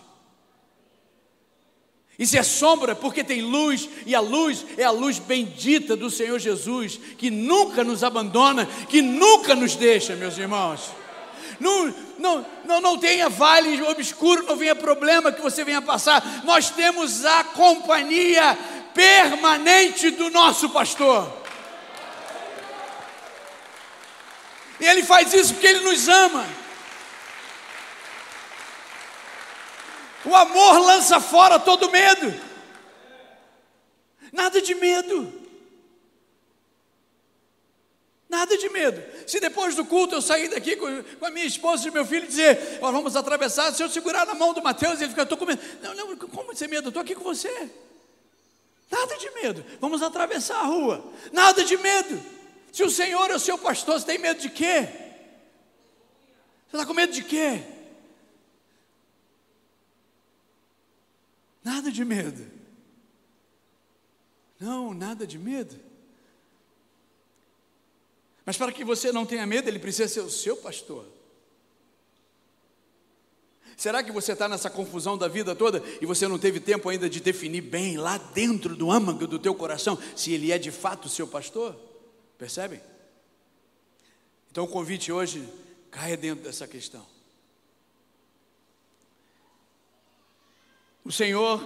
E 2.19 2.27
se 2.27 2.37
é 2.37 2.43
sombra, 2.43 2.93
porque 2.93 3.23
tem 3.23 3.41
luz, 3.41 3.87
e 4.05 4.13
a 4.13 4.19
luz 4.19 4.65
é 4.77 4.83
a 4.83 4.91
luz 4.91 5.19
bendita 5.19 5.95
do 5.95 6.11
Senhor 6.11 6.37
Jesus, 6.37 6.99
que 7.17 7.31
nunca 7.31 7.81
nos 7.81 8.03
abandona, 8.03 8.65
que 8.89 9.01
nunca 9.01 9.55
nos 9.55 9.77
deixa, 9.77 10.17
meus 10.17 10.37
irmãos. 10.37 10.91
Não, 11.61 11.93
não, 12.17 12.45
não, 12.65 12.81
não 12.81 12.97
tenha 12.97 13.29
vale 13.29 13.81
obscuro, 13.83 14.43
não 14.45 14.57
venha 14.57 14.75
problema 14.75 15.31
que 15.31 15.41
você 15.41 15.63
venha 15.63 15.81
passar. 15.81 16.43
Nós 16.43 16.69
temos 16.69 17.25
a 17.25 17.43
companhia 17.43 18.57
permanente 18.99 20.11
do 20.11 20.29
nosso 20.29 20.69
pastor. 20.71 21.31
E 24.77 24.85
ele 24.85 25.03
faz 25.03 25.33
isso 25.33 25.53
porque 25.53 25.67
ele 25.67 25.79
nos 25.79 26.09
ama. 26.09 26.45
O 30.25 30.35
amor 30.35 30.79
lança 30.79 31.21
fora 31.21 31.57
todo 31.57 31.89
medo. 31.89 32.33
Nada 34.33 34.61
de 34.61 34.75
medo. 34.75 35.33
Nada 38.27 38.57
de 38.57 38.69
medo. 38.69 39.01
Se 39.25 39.39
depois 39.39 39.75
do 39.75 39.85
culto 39.85 40.15
eu 40.15 40.21
sair 40.21 40.49
daqui 40.49 40.75
com, 40.75 40.87
a 41.25 41.31
minha 41.31 41.45
esposa 41.45 41.87
e 41.87 41.91
meu 41.91 42.05
filho 42.05 42.25
e 42.25 42.27
dizer, 42.27 42.79
vamos 42.81 43.15
atravessar, 43.15 43.73
se 43.73 43.81
eu 43.81 43.87
segurar 43.87 44.25
na 44.25 44.33
mão 44.33 44.53
do 44.53 44.61
Mateus, 44.61 44.99
ele 44.99 45.09
fica, 45.09 45.23
estou 45.23 45.37
com 45.37 45.45
medo. 45.45 45.61
Não, 45.81 45.95
não, 45.95 46.17
como 46.17 46.53
ser 46.53 46.67
medo? 46.67 46.87
Eu 46.87 46.89
estou 46.89 47.01
aqui 47.01 47.15
com 47.15 47.23
você. 47.23 47.69
Nada 48.89 49.17
de 49.17 49.29
medo. 49.31 49.65
Vamos 49.79 50.01
atravessar 50.01 50.59
a 50.59 50.65
rua. 50.65 51.13
Nada 51.31 51.63
de 51.63 51.77
medo. 51.77 52.21
Se 52.71 52.83
o 52.83 52.89
Senhor 52.89 53.29
é 53.29 53.35
o 53.35 53.39
seu 53.39 53.57
pastor, 53.57 53.99
você 53.99 54.05
tem 54.05 54.17
medo 54.17 54.39
de 54.39 54.49
quê? 54.49 54.87
Você 56.67 56.77
está 56.77 56.85
com 56.85 56.93
medo 56.93 57.13
de 57.13 57.23
quê? 57.23 57.63
Nada 61.63 61.91
de 61.91 62.03
medo. 62.03 62.45
Não, 64.59 64.93
nada 64.93 65.25
de 65.25 65.37
medo. 65.37 65.79
Mas 68.45 68.57
para 68.57 68.71
que 68.71 68.83
você 68.83 69.11
não 69.11 69.25
tenha 69.25 69.45
medo, 69.45 69.67
ele 69.67 69.79
precisa 69.79 70.07
ser 70.07 70.21
o 70.21 70.29
seu 70.29 70.57
pastor. 70.57 71.05
Será 73.79 74.03
que 74.03 74.11
você 74.11 74.33
está 74.33 74.49
nessa 74.49 74.69
confusão 74.69 75.17
da 75.17 75.29
vida 75.29 75.55
toda 75.55 75.81
e 76.01 76.05
você 76.05 76.27
não 76.27 76.37
teve 76.37 76.59
tempo 76.59 76.89
ainda 76.89 77.09
de 77.09 77.21
definir 77.21 77.61
bem 77.61 77.95
lá 77.95 78.17
dentro 78.17 78.75
do 78.75 78.91
âmago 78.91 79.25
do 79.25 79.39
teu 79.39 79.55
coração 79.55 79.97
se 80.17 80.33
ele 80.33 80.51
é 80.51 80.57
de 80.57 80.69
fato 80.69 81.07
seu 81.07 81.25
pastor? 81.25 81.73
Percebem? 82.37 82.81
Então 84.51 84.65
o 84.65 84.67
convite 84.67 85.13
hoje 85.13 85.47
caia 85.89 86.17
dentro 86.17 86.43
dessa 86.43 86.67
questão. 86.67 87.05
O 91.05 91.11
Senhor 91.13 91.63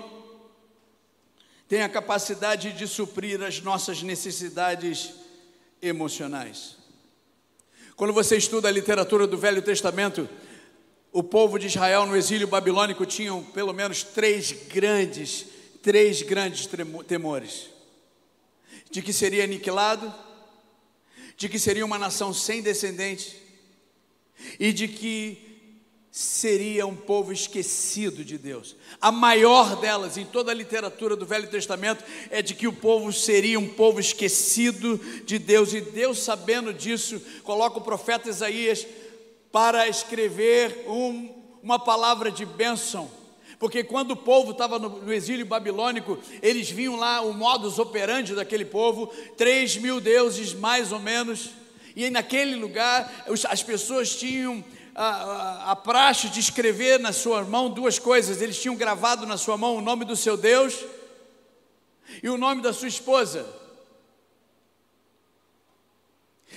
tem 1.68 1.82
a 1.82 1.90
capacidade 1.90 2.74
de 2.74 2.88
suprir 2.88 3.42
as 3.42 3.60
nossas 3.60 4.04
necessidades 4.04 5.16
emocionais. 5.82 6.78
Quando 7.96 8.14
você 8.14 8.38
estuda 8.38 8.68
a 8.68 8.72
literatura 8.72 9.26
do 9.26 9.36
Velho 9.36 9.64
Testamento, 9.64 10.30
o 11.14 11.22
povo 11.22 11.60
de 11.60 11.68
Israel 11.68 12.08
no 12.08 12.18
exílio 12.18 12.48
babilônico 12.48 13.06
tinham 13.06 13.44
pelo 13.44 13.72
menos 13.72 14.02
três 14.02 14.52
grandes, 14.68 15.46
três 15.84 16.24
grandes 16.24 16.68
temores: 17.08 17.70
de 18.90 19.02
que 19.02 19.14
seria 19.14 19.44
aniquilado, 19.44 20.12
de 21.38 21.48
que 21.48 21.60
seria 21.60 21.86
uma 21.86 22.00
nação 22.00 22.34
sem 22.34 22.64
descendente 22.64 23.40
e 24.60 24.74
de 24.74 24.88
que 24.88 25.54
seria 26.12 26.86
um 26.86 26.96
povo 26.96 27.32
esquecido 27.32 28.24
de 28.24 28.38
Deus. 28.38 28.76
A 29.02 29.12
maior 29.12 29.80
delas 29.80 30.18
em 30.18 30.26
toda 30.26 30.52
a 30.52 30.56
literatura 30.56 31.16
do 31.16 31.26
Velho 31.26 31.50
Testamento 31.50 32.04
é 32.30 32.42
de 32.42 32.54
que 32.54 32.68
o 32.68 32.74
povo 32.74 33.12
seria 33.12 33.60
um 33.60 33.68
povo 33.68 34.00
esquecido 34.00 35.00
de 35.26 35.40
Deus, 35.40 35.74
e 35.74 35.82
Deus, 35.82 36.20
sabendo 36.20 36.74
disso, 36.74 37.20
coloca 37.44 37.80
o 37.80 37.84
profeta 37.84 38.30
Isaías 38.30 38.86
para 39.54 39.88
escrever 39.88 40.84
um, 40.88 41.32
uma 41.62 41.78
palavra 41.78 42.32
de 42.32 42.44
bênção. 42.44 43.08
Porque 43.60 43.84
quando 43.84 44.12
o 44.12 44.18
povo 44.18 44.50
estava 44.50 44.80
no, 44.80 44.90
no, 44.90 45.14
exílio 45.14 45.46
babilônico, 45.46 46.18
eles 46.42 46.72
viam 46.72 46.96
lá 46.96 47.22
o 47.22 47.36
modus 47.36 47.78
operandi 47.78 48.34
daquele 48.34 48.66
povo, 48.66 49.14
três 49.38 49.78
mil 49.78 50.02
deuses 50.02 50.56
mais 50.56 50.92
ou 50.92 50.98
menos, 50.98 51.52
e 51.96 52.10
naquele 52.10 52.56
lugar 52.56 53.26
os, 53.28 53.46
as 53.46 53.62
pessoas 53.62 54.16
tinham 54.16 54.66
a, 54.96 55.06
a, 55.06 55.72
a 55.72 55.76
praxe 55.76 56.30
de 56.30 56.40
escrever 56.40 57.00
na 57.00 57.14
sua 57.14 57.44
mão 57.44 57.70
duas 57.70 58.00
coisas: 58.00 58.42
eles 58.42 58.60
tinham 58.60 58.76
gravado 58.76 59.28
na 59.28 59.38
sua 59.38 59.56
mão 59.56 59.76
o 59.76 59.82
nome 59.82 60.04
do 60.04 60.16
seu 60.16 60.36
Deus 60.36 60.84
e 62.24 62.28
o 62.28 62.38
nome 62.38 62.64
da 62.64 62.74
sua 62.74 62.88
esposa. 62.88 63.48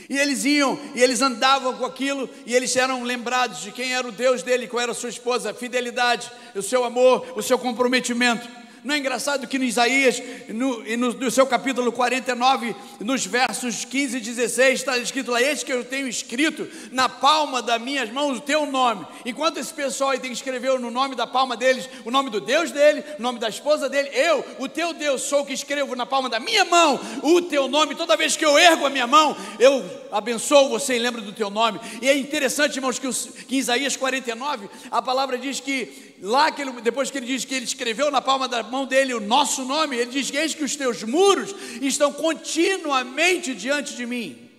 E 0.08 0.18
eles 0.18 0.44
iam, 0.44 0.78
e 0.94 1.02
eles 1.02 1.20
andavam 1.20 1.74
com 1.74 1.84
aquilo, 1.84 2.28
e 2.44 2.54
eles 2.54 2.74
eram 2.76 3.02
lembrados 3.02 3.62
de 3.62 3.72
quem 3.72 3.94
era 3.94 4.06
o 4.06 4.12
Deus 4.12 4.42
dele, 4.42 4.68
qual 4.68 4.82
era 4.82 4.92
a 4.92 4.94
sua 4.94 5.08
esposa, 5.08 5.50
a 5.50 5.54
fidelidade, 5.54 6.30
o 6.54 6.62
seu 6.62 6.84
amor, 6.84 7.26
o 7.36 7.42
seu 7.42 7.58
comprometimento. 7.58 8.65
Não 8.86 8.94
é 8.94 8.98
engraçado 8.98 9.48
que 9.48 9.58
no 9.58 9.64
Isaías, 9.64 10.22
no, 10.46 10.80
no, 10.96 11.12
no, 11.14 11.28
seu 11.28 11.44
capítulo 11.44 11.90
49, 11.90 12.72
nos 13.00 13.26
versos 13.26 13.84
15 13.84 14.18
e 14.18 14.20
16, 14.20 14.78
está 14.78 14.96
escrito 14.96 15.32
lá: 15.32 15.42
Eis 15.42 15.64
que 15.64 15.72
eu 15.72 15.84
tenho 15.84 16.06
escrito 16.06 16.68
na 16.92 17.08
palma 17.08 17.60
das 17.60 17.82
minhas 17.82 18.08
mãos 18.12 18.38
o 18.38 18.40
teu 18.40 18.64
nome. 18.64 19.04
Enquanto 19.24 19.56
esse 19.56 19.74
pessoal 19.74 20.10
aí 20.10 20.20
tem 20.20 20.30
que 20.30 20.36
escrever 20.36 20.78
no 20.78 20.88
nome 20.88 21.16
da 21.16 21.26
palma 21.26 21.56
deles 21.56 21.88
o 22.04 22.12
nome 22.12 22.30
do 22.30 22.40
Deus 22.40 22.70
dele, 22.70 23.02
o 23.18 23.22
nome 23.22 23.40
da 23.40 23.48
esposa 23.48 23.88
dele, 23.88 24.08
eu, 24.12 24.44
o 24.60 24.68
teu 24.68 24.92
Deus, 24.94 25.22
sou 25.22 25.40
o 25.40 25.44
que 25.44 25.52
escrevo 25.52 25.96
na 25.96 26.06
palma 26.06 26.28
da 26.28 26.38
minha 26.38 26.64
mão 26.64 27.00
o 27.24 27.42
teu 27.42 27.66
nome. 27.66 27.96
Toda 27.96 28.16
vez 28.16 28.36
que 28.36 28.44
eu 28.44 28.56
ergo 28.56 28.86
a 28.86 28.90
minha 28.90 29.08
mão, 29.08 29.36
eu 29.58 29.84
abençoo 30.12 30.68
você 30.68 30.94
e 30.94 31.00
lembro 31.00 31.22
do 31.22 31.32
teu 31.32 31.50
nome. 31.50 31.80
E 32.00 32.08
é 32.08 32.16
interessante, 32.16 32.76
irmãos, 32.76 33.00
que, 33.00 33.08
os, 33.08 33.30
que 33.48 33.56
em 33.56 33.58
Isaías 33.58 33.96
49, 33.96 34.70
a 34.92 35.02
palavra 35.02 35.36
diz 35.36 35.58
que 35.58 36.05
lá 36.20 36.50
que 36.50 36.62
ele, 36.62 36.72
depois 36.80 37.10
que 37.10 37.18
ele 37.18 37.26
diz 37.26 37.44
que 37.44 37.54
ele 37.54 37.64
escreveu 37.64 38.10
na 38.10 38.20
palma 38.20 38.48
da 38.48 38.62
mão 38.62 38.86
dele 38.86 39.14
o 39.14 39.20
nosso 39.20 39.64
nome, 39.64 39.96
ele 39.96 40.10
diz: 40.10 40.32
Eis 40.32 40.54
que 40.54 40.64
os 40.64 40.76
teus 40.76 41.02
muros 41.02 41.54
estão 41.80 42.12
continuamente 42.12 43.54
diante 43.54 43.94
de 43.94 44.06
mim. 44.06 44.50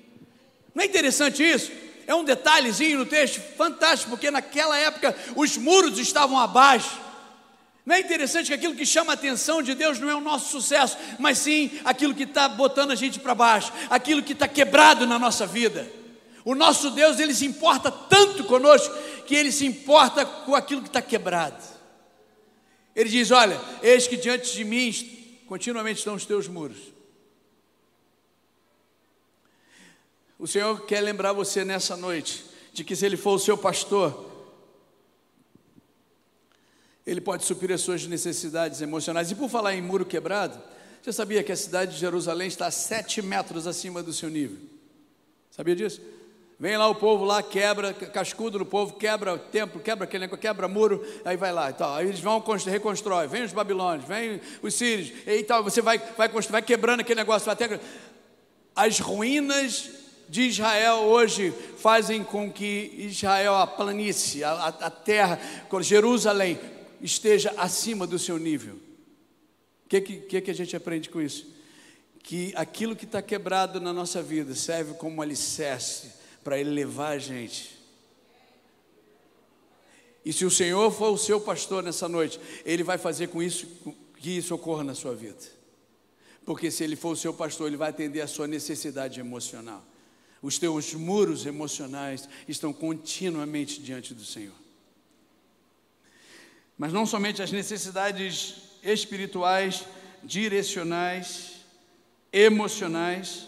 Não 0.74 0.84
é 0.84 0.86
interessante 0.86 1.44
isso? 1.44 1.72
É 2.06 2.16
um 2.16 2.24
detalhezinho 2.24 3.00
no 3.00 3.06
texto 3.06 3.42
fantástico, 3.58 4.12
porque 4.12 4.32
naquela 4.32 4.78
época 4.78 5.16
os 5.36 5.58
muros 5.58 6.00
estavam 6.00 6.40
abaixo. 6.40 7.02
Não 7.86 7.96
é 7.96 8.00
interessante 8.00 8.48
que 8.48 8.54
aquilo 8.54 8.76
que 8.76 8.86
chama 8.86 9.14
a 9.14 9.16
atenção 9.16 9.62
de 9.62 9.74
Deus 9.74 9.98
não 10.00 10.10
é 10.10 10.16
o 10.16 10.22
nosso 10.22 10.52
sucesso, 10.52 10.98
mas 11.18 11.38
sim 11.38 11.72
aquilo 11.86 12.14
que 12.14 12.24
está 12.24 12.48
botando 12.48 12.92
a 12.92 12.96
gente 12.96 13.20
para 13.20 13.34
baixo, 13.34 13.72
aquilo 13.90 14.22
que 14.22 14.34
está 14.34 14.48
quebrado 14.48 15.08
na 15.08 15.18
nossa 15.18 15.46
vida. 15.46 15.90
O 16.48 16.56
nosso 16.56 16.92
Deus, 16.92 17.20
ele 17.20 17.34
se 17.34 17.46
importa 17.46 17.92
tanto 17.92 18.46
conosco, 18.46 18.96
que 19.26 19.36
ele 19.36 19.52
se 19.52 19.66
importa 19.66 20.26
com 20.26 20.56
aquilo 20.56 20.82
que 20.82 20.88
está 20.88 21.02
quebrado. 21.02 21.62
Ele 22.96 23.10
diz: 23.10 23.32
Olha, 23.32 23.60
eis 23.84 24.08
que 24.08 24.16
diante 24.16 24.54
de 24.54 24.64
mim 24.64 25.44
continuamente 25.46 25.98
estão 25.98 26.16
os 26.16 26.26
teus 26.26 26.48
muros. 26.48 26.78
O 30.40 30.48
Senhor 30.48 30.86
quer 30.86 31.02
lembrar 31.02 31.34
você 31.34 31.66
nessa 31.66 31.98
noite 31.98 32.46
de 32.72 32.82
que 32.82 32.96
se 32.96 33.06
Ele 33.06 33.18
for 33.18 33.34
o 33.34 33.40
seu 33.40 33.58
pastor, 33.58 34.32
Ele 37.06 37.20
pode 37.20 37.44
suprir 37.44 37.74
as 37.74 37.82
suas 37.82 38.06
necessidades 38.06 38.80
emocionais. 38.80 39.30
E 39.30 39.36
por 39.36 39.50
falar 39.50 39.76
em 39.76 39.82
muro 39.82 40.06
quebrado, 40.06 40.58
você 41.02 41.12
sabia 41.12 41.44
que 41.44 41.52
a 41.52 41.58
cidade 41.58 41.96
de 41.96 42.00
Jerusalém 42.00 42.48
está 42.48 42.68
a 42.68 42.72
sete 42.72 43.22
metros 43.22 43.68
acima 43.68 44.02
do 44.02 44.14
seu 44.14 44.30
nível? 44.30 44.60
Sabia 45.52 45.76
disso? 45.76 46.00
Vem 46.60 46.76
lá 46.76 46.88
o 46.88 46.96
povo 46.96 47.24
lá, 47.24 47.44
quebra, 47.44 47.94
cascudo 47.94 48.58
no 48.58 48.66
povo, 48.66 48.94
quebra 48.94 49.36
o 49.36 49.38
templo, 49.38 49.80
quebra 49.80 50.06
aquele 50.06 50.22
negócio, 50.22 50.42
quebra 50.42 50.68
muro, 50.68 51.06
aí 51.24 51.38
vai 51.38 51.52
lá 51.52 51.70
e 51.70 51.74
tal. 51.74 51.94
Aí 51.94 52.08
eles 52.08 52.20
vão, 52.20 52.44
reconstrói, 52.66 53.28
vem 53.28 53.44
os 53.44 53.54
babilônios, 53.54 54.08
vem 54.08 54.42
os 54.64 54.74
sírios, 54.74 55.14
e 55.28 55.44
tal, 55.44 55.64
você 55.64 55.84
vai, 55.84 56.00
vai, 56.00 56.28
vai 56.28 56.62
quebrando 56.64 57.02
aquele 57.02 57.20
negócio 57.20 57.52
até. 57.52 57.80
As 58.76 59.00
ruínas 59.00 59.88
de 60.28 60.48
Israel 60.48 61.02
hoje 61.02 61.54
fazem 61.78 62.24
com 62.24 62.52
que 62.52 62.92
Israel, 62.98 63.54
a 63.56 63.68
planície, 63.68 64.44
a, 64.44 64.66
a 64.66 64.90
terra, 64.90 65.40
Jerusalém, 65.82 66.60
esteja 67.00 67.54
acima 67.56 68.08
do 68.08 68.18
seu 68.18 68.40
nível. 68.40 68.74
O 69.86 69.90
que, 69.90 70.02
que, 70.02 70.42
que 70.42 70.52
a 70.52 70.56
gente 70.56 70.76
aprende 70.76 71.08
com 71.10 71.22
isso? 71.22 71.46
Que 72.24 72.52
aquilo 72.56 72.96
que 72.96 73.06
está 73.06 73.22
quebrado 73.22 73.80
na 73.80 73.94
nossa 73.94 74.24
vida 74.24 74.56
serve 74.56 74.96
como 74.96 75.22
alicerce 75.22 76.18
para 76.48 76.58
Ele 76.58 76.70
levar 76.70 77.10
a 77.10 77.20
gente. 77.20 77.78
E 80.24 80.32
se 80.32 80.46
o 80.46 80.50
Senhor 80.50 80.90
for 80.92 81.10
o 81.10 81.18
seu 81.18 81.42
pastor 81.42 81.84
nessa 81.84 82.08
noite, 82.08 82.40
Ele 82.64 82.84
vai 82.84 82.98
fazer 82.98 83.28
com 83.28 83.44
isso 83.44 83.68
que 84.16 84.38
isso 84.38 84.56
ocorra 84.56 84.82
na 84.82 84.96
sua 84.96 85.14
vida. 85.14 85.44
Porque 86.46 86.72
se 86.72 86.86
Ele 86.86 86.96
for 86.96 87.12
o 87.12 87.16
seu 87.18 87.34
pastor, 87.34 87.68
Ele 87.68 87.76
vai 87.76 87.90
atender 87.90 88.22
a 88.22 88.28
sua 88.28 88.48
necessidade 88.48 89.20
emocional. 89.20 89.84
Os 90.42 90.58
teus 90.58 90.94
muros 90.94 91.46
emocionais 91.46 92.30
estão 92.48 92.72
continuamente 92.72 93.82
diante 93.82 94.14
do 94.14 94.24
Senhor. 94.24 94.56
Mas 96.78 96.94
não 96.94 97.06
somente 97.06 97.42
as 97.42 97.52
necessidades 97.52 98.56
espirituais, 98.82 99.84
direcionais, 100.24 101.56
emocionais, 102.32 103.47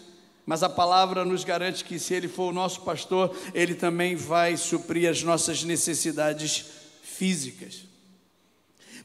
mas 0.50 0.64
a 0.64 0.68
palavra 0.68 1.24
nos 1.24 1.44
garante 1.44 1.84
que 1.84 1.96
se 1.96 2.12
Ele 2.12 2.26
for 2.26 2.48
o 2.48 2.52
nosso 2.52 2.80
pastor, 2.80 3.32
Ele 3.54 3.72
também 3.72 4.16
vai 4.16 4.56
suprir 4.56 5.08
as 5.08 5.22
nossas 5.22 5.62
necessidades 5.62 6.64
físicas. 7.04 7.84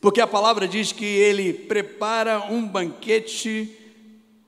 Porque 0.01 0.19
a 0.19 0.25
palavra 0.25 0.67
diz 0.67 0.91
que 0.91 1.05
Ele 1.05 1.53
prepara 1.53 2.51
um 2.51 2.67
banquete 2.67 3.77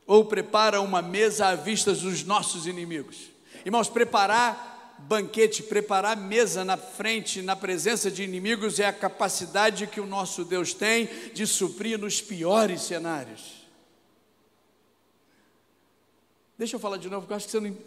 ou 0.08 0.26
prepara 0.26 0.82
uma 0.82 1.04
mesa 1.04 1.50
à 1.50 1.56
vista 1.56 1.94
dos 1.94 2.24
nossos 2.24 2.66
inimigos. 2.66 3.30
Irmãos, 3.64 3.90
preparar 3.90 4.96
banquete, 4.98 5.62
preparar 5.62 6.18
mesa 6.18 6.66
na 6.66 6.78
frente, 6.78 7.44
na 7.44 7.56
presença 7.56 8.10
de 8.10 8.24
inimigos, 8.24 8.80
é 8.80 8.88
a 8.88 8.92
capacidade 8.92 9.86
que 9.86 10.02
o 10.02 10.08
nosso 10.08 10.44
Deus 10.44 10.74
tem 10.74 11.08
de 11.32 11.46
suprir 11.46 12.00
nos 12.00 12.20
piores 12.20 12.82
cenários. 12.82 13.57
Deixa 16.58 16.76
eu 16.76 16.80
falar 16.80 16.98
de 16.98 17.10
novo, 17.10 17.22
porque 17.22 17.34
eu 17.34 17.38
acho 17.38 17.46
que 17.46 17.52
você 17.52 17.60
não. 17.60 17.78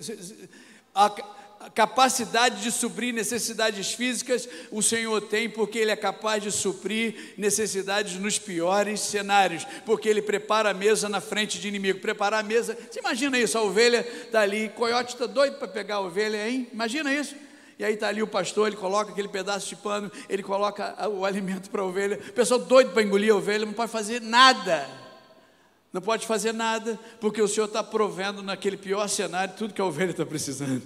A 0.95 1.69
capacidade 1.69 2.63
de 2.63 2.71
suprir 2.71 3.13
necessidades 3.13 3.93
físicas 3.93 4.49
o 4.71 4.81
Senhor 4.83 5.21
tem, 5.21 5.51
porque 5.51 5.79
Ele 5.79 5.91
é 5.91 5.97
capaz 5.97 6.43
de 6.43 6.51
suprir 6.51 7.35
necessidades 7.37 8.15
nos 8.15 8.39
piores 8.39 9.01
cenários, 9.01 9.67
porque 9.85 10.09
Ele 10.09 10.23
prepara 10.23 10.71
a 10.71 10.75
mesa 10.75 11.07
na 11.07 11.21
frente 11.21 11.61
de 11.61 11.69
inimigo. 11.69 12.01
Preparar 12.01 12.41
a 12.41 12.43
mesa, 12.43 12.79
você 12.91 13.01
imagina 13.01 13.39
isso, 13.39 13.59
a 13.59 13.63
ovelha 13.63 14.01
está 14.01 14.41
ali, 14.41 14.71
coiote 14.71 15.13
está 15.13 15.27
doido 15.27 15.59
para 15.59 15.69
pegar 15.69 15.97
a 15.97 16.01
ovelha, 16.01 16.49
hein? 16.49 16.67
Imagina 16.73 17.13
isso. 17.13 17.35
E 17.79 17.85
aí 17.85 17.93
está 17.95 18.09
ali 18.09 18.23
o 18.23 18.27
pastor, 18.27 18.69
ele 18.69 18.77
coloca 18.77 19.13
aquele 19.13 19.29
pedaço 19.29 19.69
de 19.69 19.77
pano, 19.77 20.11
ele 20.31 20.43
coloca 20.43 21.09
o 21.09 21.27
alimento 21.27 21.69
para 21.71 21.83
a 21.83 21.85
ovelha, 21.85 22.19
o 22.29 22.33
pessoal 22.33 22.61
doido 22.61 22.93
para 22.93 23.03
engolir 23.03 23.33
a 23.33 23.37
ovelha, 23.37 23.67
não 23.67 23.73
pode 23.75 23.93
fazer 23.93 24.23
nada. 24.23 25.00
Não 25.93 26.01
pode 26.01 26.27
fazer 26.27 26.53
nada, 26.53 26.99
porque 27.21 27.43
o 27.43 27.49
Senhor 27.49 27.67
está 27.67 27.83
provendo 27.83 28.43
naquele 28.43 28.77
pior 28.77 29.09
cenário 29.09 29.55
tudo 29.57 29.75
que 29.75 29.81
a 29.81 29.85
ovelha 29.85 30.11
está 30.13 30.25
precisando. 30.25 30.83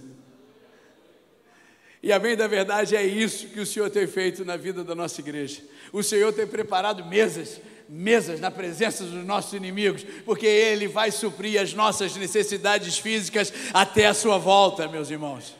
E 2.03 2.13
a 2.13 2.19
bem 2.19 2.37
da 2.37 2.47
verdade 2.47 2.97
é 2.97 3.03
isso 3.03 3.49
que 3.49 3.61
o 3.61 3.67
Senhor 3.67 3.89
tem 3.91 4.07
feito 4.07 4.45
na 4.45 4.57
vida 4.57 4.85
da 4.85 4.95
nossa 4.95 5.21
igreja. 5.21 5.63
O 5.93 6.03
Senhor 6.03 6.33
tem 6.33 6.47
preparado 6.47 7.05
mesas, 7.05 7.61
mesas 7.89 8.41
na 8.41 8.51
presença 8.51 9.05
dos 9.05 9.25
nossos 9.25 9.53
inimigos, 9.55 10.05
porque 10.25 10.47
Ele 10.47 10.87
vai 10.87 11.11
suprir 11.11 11.61
as 11.61 11.73
nossas 11.73 12.17
necessidades 12.17 12.99
físicas 12.99 13.53
até 13.73 14.07
a 14.07 14.15
sua 14.15 14.39
volta, 14.39 14.89
meus 14.89 15.11
irmãos. 15.11 15.55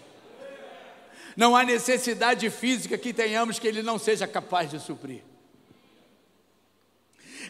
Não 1.37 1.57
há 1.57 1.65
necessidade 1.65 2.49
física 2.51 2.97
que 2.97 3.13
tenhamos 3.13 3.59
que 3.59 3.67
Ele 3.67 3.83
não 3.83 3.99
seja 3.99 4.27
capaz 4.27 4.71
de 4.71 4.79
suprir. 4.79 5.23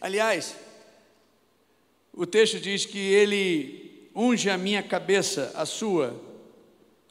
Aliás, 0.00 0.54
o 2.16 2.24
texto 2.24 2.60
diz 2.60 2.86
que 2.86 2.98
ele 2.98 4.08
unge 4.14 4.48
a 4.48 4.56
minha 4.56 4.82
cabeça, 4.82 5.50
a 5.54 5.66
sua, 5.66 6.14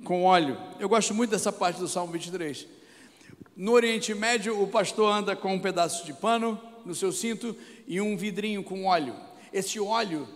com 0.04 0.24
óleo. 0.24 0.58
Eu 0.80 0.88
gosto 0.88 1.14
muito 1.14 1.32
dessa 1.32 1.52
parte 1.52 1.80
do 1.80 1.88
Salmo 1.88 2.14
23. 2.14 2.66
No 3.56 3.74
Oriente 3.74 4.14
Médio, 4.14 4.62
o 4.62 4.68
pastor 4.68 5.12
anda 5.12 5.36
com 5.36 5.54
um 5.54 5.60
pedaço 5.60 6.06
de 6.06 6.14
pano 6.14 6.60
no 6.86 6.96
seu 6.96 7.12
cinto 7.12 7.56
e 7.86 8.00
um 8.00 8.16
vidrinho 8.16 8.64
com 8.64 8.86
óleo. 8.86 9.16
Esse 9.52 9.80
óleo 9.80 10.28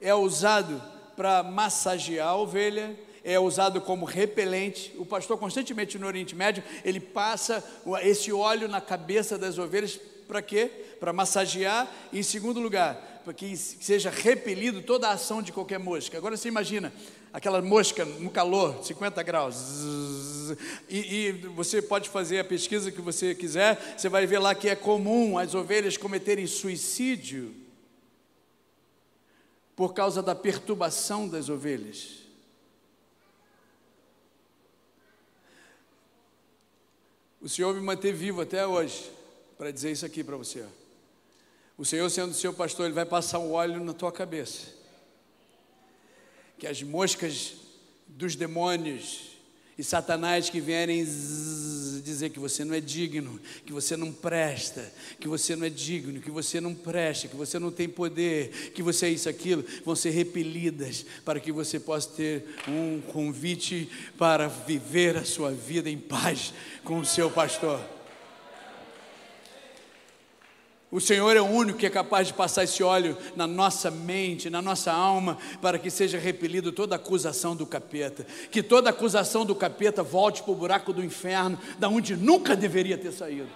é 0.00 0.14
usado 0.14 0.82
para 1.16 1.42
massagear 1.42 2.28
a 2.28 2.36
ovelha, 2.36 2.94
é 3.24 3.38
usado 3.40 3.80
como 3.80 4.04
repelente. 4.04 4.92
O 4.98 5.06
pastor 5.06 5.38
constantemente 5.38 5.98
no 5.98 6.06
Oriente 6.06 6.34
Médio, 6.34 6.62
ele 6.84 7.00
passa 7.00 7.64
esse 8.02 8.30
óleo 8.30 8.68
na 8.68 8.80
cabeça 8.80 9.38
das 9.38 9.58
ovelhas 9.58 9.98
para 10.28 10.42
quê? 10.42 10.70
Para 11.00 11.12
massagear 11.12 11.90
e 12.12 12.20
em 12.20 12.22
segundo 12.22 12.60
lugar, 12.60 13.11
para 13.22 13.32
que 13.32 13.56
seja 13.56 14.10
repelido 14.10 14.82
toda 14.82 15.08
a 15.08 15.12
ação 15.12 15.42
de 15.42 15.52
qualquer 15.52 15.78
mosca. 15.78 16.18
Agora 16.18 16.36
você 16.36 16.48
imagina 16.48 16.92
aquela 17.32 17.62
mosca 17.62 18.04
no 18.04 18.30
calor, 18.30 18.84
50 18.84 19.22
graus, 19.22 19.56
e, 20.88 20.98
e, 20.98 21.32
você 21.54 21.80
pode 21.80 22.08
fazer 22.08 22.40
a 22.40 22.44
pesquisa 22.44 22.90
que 22.90 23.00
você 23.00 23.34
quiser, 23.34 23.96
você 23.96 24.08
vai 24.08 24.26
ver 24.26 24.38
lá 24.38 24.54
que 24.54 24.68
é 24.68 24.74
comum 24.74 25.38
as 25.38 25.54
ovelhas 25.54 25.96
cometerem 25.96 26.46
suicídio 26.46 27.54
por 29.74 29.94
causa 29.94 30.22
da 30.22 30.34
perturbação 30.34 31.26
das 31.26 31.48
ovelhas. 31.48 32.22
O 37.40 37.48
Senhor 37.48 37.74
me 37.74 37.80
manteve 37.80 38.16
vivo 38.16 38.40
até 38.40 38.66
hoje 38.66 39.10
para 39.58 39.70
dizer 39.70 39.90
isso 39.90 40.06
aqui 40.06 40.22
para 40.22 40.36
você. 40.36 40.64
O 41.76 41.84
Senhor, 41.84 42.08
sendo 42.10 42.34
seu 42.34 42.52
pastor, 42.52 42.86
Ele 42.86 42.94
vai 42.94 43.06
passar 43.06 43.38
um 43.38 43.52
óleo 43.52 43.82
na 43.82 43.92
tua 43.92 44.12
cabeça. 44.12 44.68
Que 46.58 46.66
as 46.66 46.82
moscas 46.82 47.54
dos 48.06 48.36
demônios 48.36 49.32
E 49.78 49.82
Satanás 49.82 50.50
que 50.50 50.60
vierem 50.60 51.04
dizer 52.04 52.30
que 52.30 52.38
você 52.38 52.64
não 52.64 52.74
é 52.74 52.80
digno, 52.80 53.40
que 53.64 53.72
você 53.72 53.96
não 53.96 54.12
presta, 54.12 54.92
que 55.18 55.26
você 55.26 55.56
não 55.56 55.66
é 55.66 55.70
digno, 55.70 56.20
que 56.20 56.30
você 56.30 56.60
não 56.60 56.74
presta, 56.74 57.26
que 57.26 57.36
você 57.36 57.58
não 57.58 57.70
tem 57.70 57.88
poder, 57.88 58.72
que 58.74 58.82
você 58.82 59.06
é 59.06 59.10
isso, 59.10 59.28
aquilo, 59.28 59.64
vão 59.84 59.96
ser 59.96 60.10
repelidas 60.10 61.06
para 61.24 61.40
que 61.40 61.50
você 61.50 61.80
possa 61.80 62.10
ter 62.10 62.44
um 62.68 63.00
convite 63.00 63.88
para 64.18 64.46
viver 64.46 65.16
a 65.16 65.24
sua 65.24 65.50
vida 65.52 65.88
em 65.88 65.98
paz 65.98 66.52
com 66.84 66.98
o 66.98 67.06
seu 67.06 67.30
pastor. 67.30 67.80
O 70.92 71.00
Senhor 71.00 71.34
é 71.34 71.40
o 71.40 71.46
único 71.46 71.78
que 71.78 71.86
é 71.86 71.90
capaz 71.90 72.26
de 72.26 72.34
passar 72.34 72.64
esse 72.64 72.82
óleo 72.82 73.16
na 73.34 73.46
nossa 73.46 73.90
mente, 73.90 74.50
na 74.50 74.60
nossa 74.60 74.92
alma, 74.92 75.38
para 75.62 75.78
que 75.78 75.90
seja 75.90 76.18
repelido 76.18 76.70
toda 76.70 76.96
acusação 76.96 77.56
do 77.56 77.64
capeta. 77.64 78.26
Que 78.50 78.62
toda 78.62 78.90
acusação 78.90 79.46
do 79.46 79.54
capeta 79.54 80.02
volte 80.02 80.42
para 80.42 80.52
o 80.52 80.54
buraco 80.54 80.92
do 80.92 81.02
inferno, 81.02 81.58
da 81.78 81.88
onde 81.88 82.14
nunca 82.14 82.54
deveria 82.54 82.98
ter 82.98 83.10
saído. 83.10 83.48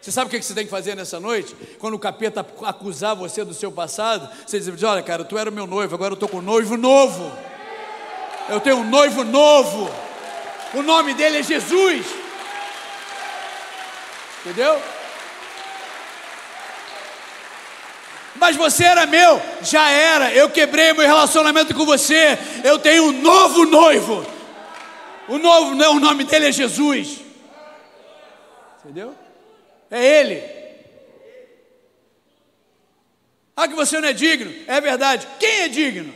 Você 0.00 0.12
sabe 0.12 0.28
o 0.28 0.30
que 0.30 0.40
você 0.40 0.54
tem 0.54 0.66
que 0.66 0.70
fazer 0.70 0.94
nessa 0.94 1.18
noite? 1.18 1.52
Quando 1.80 1.94
o 1.94 1.98
capeta 1.98 2.46
acusar 2.62 3.16
você 3.16 3.44
do 3.44 3.52
seu 3.52 3.72
passado, 3.72 4.30
você 4.46 4.60
diz: 4.60 4.82
Olha, 4.84 5.02
cara, 5.02 5.24
tu 5.24 5.36
era 5.36 5.50
meu 5.50 5.66
noivo, 5.66 5.96
agora 5.96 6.12
eu 6.12 6.14
estou 6.14 6.28
com 6.28 6.38
um 6.38 6.42
noivo 6.42 6.76
novo. 6.76 7.32
Eu 8.48 8.60
tenho 8.60 8.76
um 8.76 8.88
noivo 8.88 9.24
novo. 9.24 9.90
O 10.74 10.82
nome 10.82 11.12
dele 11.12 11.38
é 11.38 11.42
Jesus. 11.42 12.06
Entendeu? 14.42 14.80
Mas 18.42 18.56
você 18.56 18.82
era 18.82 19.06
meu, 19.06 19.40
já 19.62 19.88
era, 19.88 20.34
eu 20.34 20.50
quebrei 20.50 20.92
meu 20.92 21.06
relacionamento 21.06 21.72
com 21.76 21.86
você, 21.86 22.36
eu 22.64 22.76
tenho 22.76 23.04
um 23.04 23.12
novo 23.12 23.64
noivo. 23.66 24.26
O 25.28 25.38
novo, 25.38 25.76
não, 25.76 25.94
o 25.94 26.00
nome 26.00 26.24
dele 26.24 26.48
é 26.48 26.52
Jesus. 26.52 27.20
Entendeu? 28.80 29.14
É 29.88 30.04
ele. 30.04 30.42
Ah, 33.54 33.68
que 33.68 33.76
você 33.76 34.00
não 34.00 34.08
é 34.08 34.12
digno. 34.12 34.52
É 34.66 34.80
verdade. 34.80 35.28
Quem 35.38 35.60
é 35.60 35.68
digno? 35.68 36.12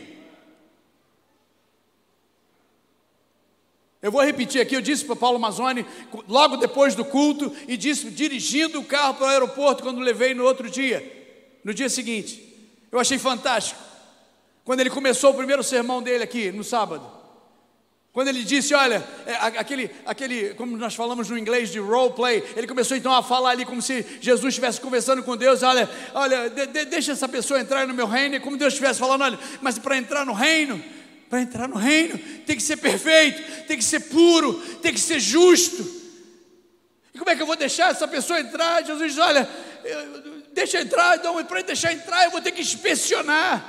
Eu 4.02 4.10
vou 4.10 4.20
repetir 4.24 4.60
aqui, 4.60 4.74
eu 4.74 4.80
disse 4.80 5.04
para 5.04 5.14
Paulo 5.14 5.38
Mazzoni, 5.38 5.86
logo 6.26 6.56
depois 6.56 6.96
do 6.96 7.04
culto, 7.04 7.54
e 7.68 7.76
disse, 7.76 8.10
dirigindo 8.10 8.80
o 8.80 8.84
carro 8.84 9.14
para 9.14 9.26
o 9.26 9.30
aeroporto, 9.30 9.84
quando 9.84 10.00
levei 10.00 10.34
no 10.34 10.44
outro 10.44 10.68
dia 10.68 11.24
no 11.66 11.74
dia 11.74 11.88
seguinte. 11.88 12.40
Eu 12.92 13.00
achei 13.00 13.18
fantástico. 13.18 13.80
Quando 14.64 14.78
ele 14.78 14.88
começou 14.88 15.32
o 15.32 15.34
primeiro 15.34 15.64
sermão 15.64 16.00
dele 16.00 16.22
aqui, 16.22 16.52
no 16.52 16.62
sábado. 16.62 17.04
Quando 18.12 18.28
ele 18.28 18.44
disse, 18.44 18.72
olha, 18.72 19.04
é, 19.26 19.34
aquele, 19.58 19.90
aquele, 20.06 20.54
como 20.54 20.76
nós 20.76 20.94
falamos 20.94 21.28
no 21.28 21.36
inglês 21.36 21.70
de 21.72 21.80
role 21.80 22.12
play, 22.12 22.42
ele 22.54 22.68
começou 22.68 22.96
então 22.96 23.12
a 23.12 23.20
falar 23.20 23.50
ali 23.50 23.64
como 23.64 23.82
se 23.82 24.06
Jesus 24.20 24.50
estivesse 24.54 24.80
conversando 24.80 25.24
com 25.24 25.36
Deus, 25.36 25.64
olha, 25.64 25.90
olha, 26.14 26.48
de, 26.48 26.66
de, 26.66 26.84
deixa 26.84 27.10
essa 27.10 27.28
pessoa 27.28 27.60
entrar 27.60 27.84
no 27.84 27.92
meu 27.92 28.06
reino, 28.06 28.40
como 28.40 28.56
Deus 28.56 28.72
estivesse 28.72 29.00
falando, 29.00 29.22
olha, 29.22 29.38
mas 29.60 29.76
para 29.76 29.98
entrar 29.98 30.24
no 30.24 30.32
reino, 30.32 30.80
para 31.28 31.40
entrar 31.40 31.68
no 31.68 31.76
reino, 31.76 32.16
tem 32.46 32.54
que 32.54 32.62
ser 32.62 32.76
perfeito, 32.76 33.66
tem 33.66 33.76
que 33.76 33.84
ser 33.84 34.00
puro, 34.00 34.54
tem 34.80 34.94
que 34.94 35.00
ser 35.00 35.18
justo. 35.18 35.84
E 37.12 37.18
como 37.18 37.28
é 37.28 37.34
que 37.34 37.42
eu 37.42 37.46
vou 37.46 37.56
deixar 37.56 37.90
essa 37.90 38.06
pessoa 38.06 38.38
entrar? 38.38 38.84
Jesus 38.84 39.14
diz, 39.14 39.20
olha, 39.20 39.48
eu, 39.84 40.35
deixa 40.56 40.80
entrar, 40.80 41.18
então, 41.18 41.44
para 41.44 41.60
deixar 41.60 41.92
entrar, 41.92 42.24
eu 42.24 42.30
vou 42.30 42.40
ter 42.40 42.50
que 42.50 42.62
inspecionar. 42.62 43.62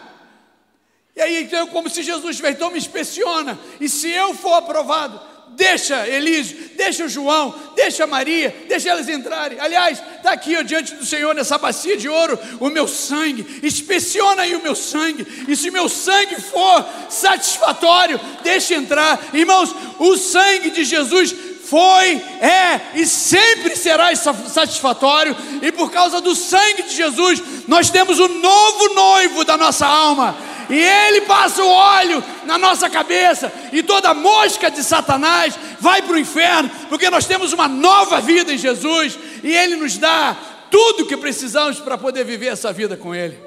E 1.14 1.22
aí, 1.22 1.44
então, 1.44 1.68
como 1.68 1.90
se 1.90 2.02
Jesus 2.02 2.38
tivesse, 2.38 2.56
então 2.56 2.72
me 2.72 2.78
inspeciona, 2.78 3.60
e 3.82 3.90
se 3.90 4.10
eu 4.10 4.34
for 4.34 4.54
aprovado, 4.54 5.20
deixa 5.50 6.08
Elísio, 6.08 6.58
deixa 6.78 7.04
o 7.04 7.10
João, 7.10 7.54
deixa 7.76 8.08
Maria, 8.08 8.56
deixa 8.70 8.90
elas 8.90 9.10
entrarem. 9.10 9.60
Aliás, 9.60 10.02
está 10.16 10.32
aqui 10.32 10.56
ó, 10.56 10.62
diante 10.62 10.96
do 10.96 11.06
Senhor, 11.06 11.36
nessa 11.36 11.58
bacia 11.58 11.98
de 11.98 12.08
ouro, 12.08 12.40
o 12.60 12.70
meu 12.70 12.88
sangue, 12.88 13.60
inspeciona 13.64 14.44
aí 14.44 14.56
o 14.56 14.64
meu 14.64 14.76
sangue, 14.76 15.28
e 15.46 15.58
se 15.58 15.70
meu 15.70 15.90
sangue 15.90 16.40
for 16.40 16.86
satisfatório, 17.10 18.18
deixa 18.44 18.76
entrar. 18.76 19.20
Irmãos, 19.34 19.76
o 20.00 20.16
sangue 20.16 20.70
de 20.70 20.86
Jesus 20.86 21.36
foi, 21.70 22.16
é 22.40 22.82
e 22.96 23.06
sempre 23.06 23.76
será 23.76 24.16
satisfatório, 24.16 25.36
e 25.62 25.72
por 25.72 25.92
causa 25.92 26.22
do 26.22 26.34
sangue 26.34 26.84
de 26.84 26.96
Jesus, 26.96 27.44
nós 27.68 27.90
temos 27.90 28.20
o 28.20 28.28
novo 28.28 28.94
noivo 28.94 29.44
da 29.44 29.58
nossa 29.58 29.86
alma, 29.86 30.38
e 30.70 30.78
ele 30.78 31.22
passa 31.22 31.64
o 31.64 31.70
óleo 31.70 32.24
na 32.46 32.58
nossa 32.58 32.90
cabeça, 32.90 33.52
e 33.72 33.84
toda 33.84 34.14
mosca 34.14 34.72
de 34.72 34.84
Satanás 34.84 35.58
vai 35.80 36.02
para 36.02 36.14
o 36.14 36.20
inferno, 36.20 36.72
porque 36.88 37.10
nós 37.10 37.26
temos 37.26 37.52
uma 37.52 37.68
nova 37.68 38.22
vida 38.22 38.54
em 38.54 38.58
Jesus, 38.58 39.20
e 39.44 39.54
ele 39.54 39.76
nos 39.76 39.98
dá 39.98 40.36
tudo 40.72 41.04
o 41.04 41.06
que 41.06 41.18
precisamos 41.18 41.80
para 41.80 41.98
poder 41.98 42.24
viver 42.24 42.48
essa 42.48 42.72
vida 42.72 42.96
com 42.96 43.14
ele. 43.14 43.38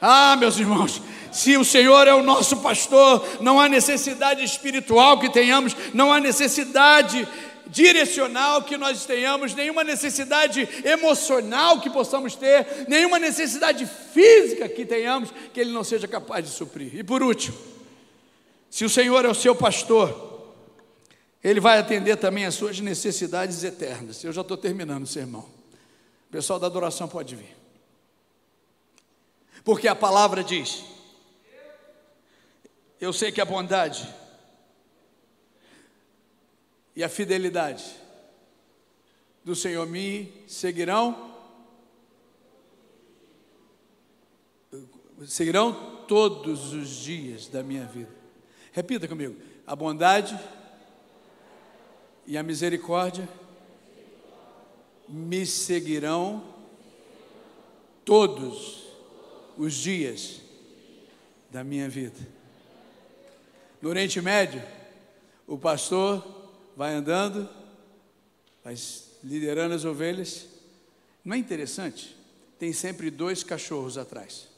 Ah, 0.00 0.34
meus 0.36 0.58
irmãos, 0.58 1.02
se 1.32 1.56
o 1.56 1.64
Senhor 1.64 2.06
é 2.06 2.14
o 2.14 2.22
nosso 2.22 2.56
pastor, 2.58 3.26
não 3.40 3.60
há 3.60 3.68
necessidade 3.68 4.44
espiritual 4.44 5.18
que 5.18 5.30
tenhamos, 5.30 5.76
não 5.94 6.12
há 6.12 6.20
necessidade 6.20 7.26
direcional 7.70 8.62
que 8.62 8.76
nós 8.76 9.06
tenhamos, 9.06 9.54
nenhuma 9.54 9.84
necessidade 9.84 10.68
emocional 10.84 11.80
que 11.80 11.88
possamos 11.88 12.34
ter, 12.34 12.86
nenhuma 12.88 13.18
necessidade 13.18 13.86
física 13.86 14.68
que 14.68 14.84
tenhamos, 14.84 15.30
que 15.52 15.60
Ele 15.60 15.72
não 15.72 15.84
seja 15.84 16.08
capaz 16.08 16.44
de 16.44 16.50
suprir. 16.50 16.96
E 16.96 17.04
por 17.04 17.22
último, 17.22 17.56
se 18.68 18.84
o 18.84 18.90
Senhor 18.90 19.24
é 19.24 19.28
o 19.28 19.34
seu 19.34 19.54
pastor, 19.54 20.52
Ele 21.42 21.60
vai 21.60 21.78
atender 21.78 22.16
também 22.16 22.44
as 22.44 22.54
suas 22.54 22.80
necessidades 22.80 23.62
eternas. 23.62 24.22
Eu 24.24 24.32
já 24.32 24.40
estou 24.40 24.56
terminando 24.56 25.06
sermão. 25.06 25.46
O 26.28 26.32
pessoal 26.32 26.58
da 26.58 26.66
adoração 26.66 27.08
pode 27.08 27.36
vir. 27.36 27.56
Porque 29.64 29.88
a 29.88 29.94
palavra 29.94 30.42
diz: 30.42 30.84
eu 33.00 33.12
sei 33.12 33.32
que 33.32 33.40
a 33.40 33.44
bondade 33.44 34.06
e 36.94 37.02
a 37.02 37.08
fidelidade 37.08 37.96
do 39.42 39.56
Senhor 39.56 39.86
me 39.86 40.30
seguirão, 40.46 41.34
seguirão 45.26 46.04
todos 46.06 46.74
os 46.74 46.88
dias 46.88 47.48
da 47.48 47.62
minha 47.62 47.86
vida. 47.86 48.14
Repita 48.72 49.08
comigo: 49.08 49.40
a 49.66 49.74
bondade 49.74 50.38
e 52.26 52.36
a 52.36 52.42
misericórdia 52.42 53.26
me 55.08 55.46
seguirão 55.46 56.44
todos 58.04 58.84
os 59.56 59.74
dias 59.74 60.40
da 61.50 61.64
minha 61.64 61.88
vida. 61.88 62.39
No 63.80 63.88
Oriente 63.88 64.20
Médio, 64.20 64.62
o 65.46 65.56
pastor 65.56 66.22
vai 66.76 66.92
andando, 66.92 67.48
vai 68.62 68.74
liderando 69.24 69.74
as 69.74 69.84
ovelhas. 69.84 70.46
Não 71.24 71.34
é 71.34 71.38
interessante? 71.38 72.16
Tem 72.58 72.72
sempre 72.72 73.10
dois 73.10 73.42
cachorros 73.42 73.96
atrás. 73.96 74.48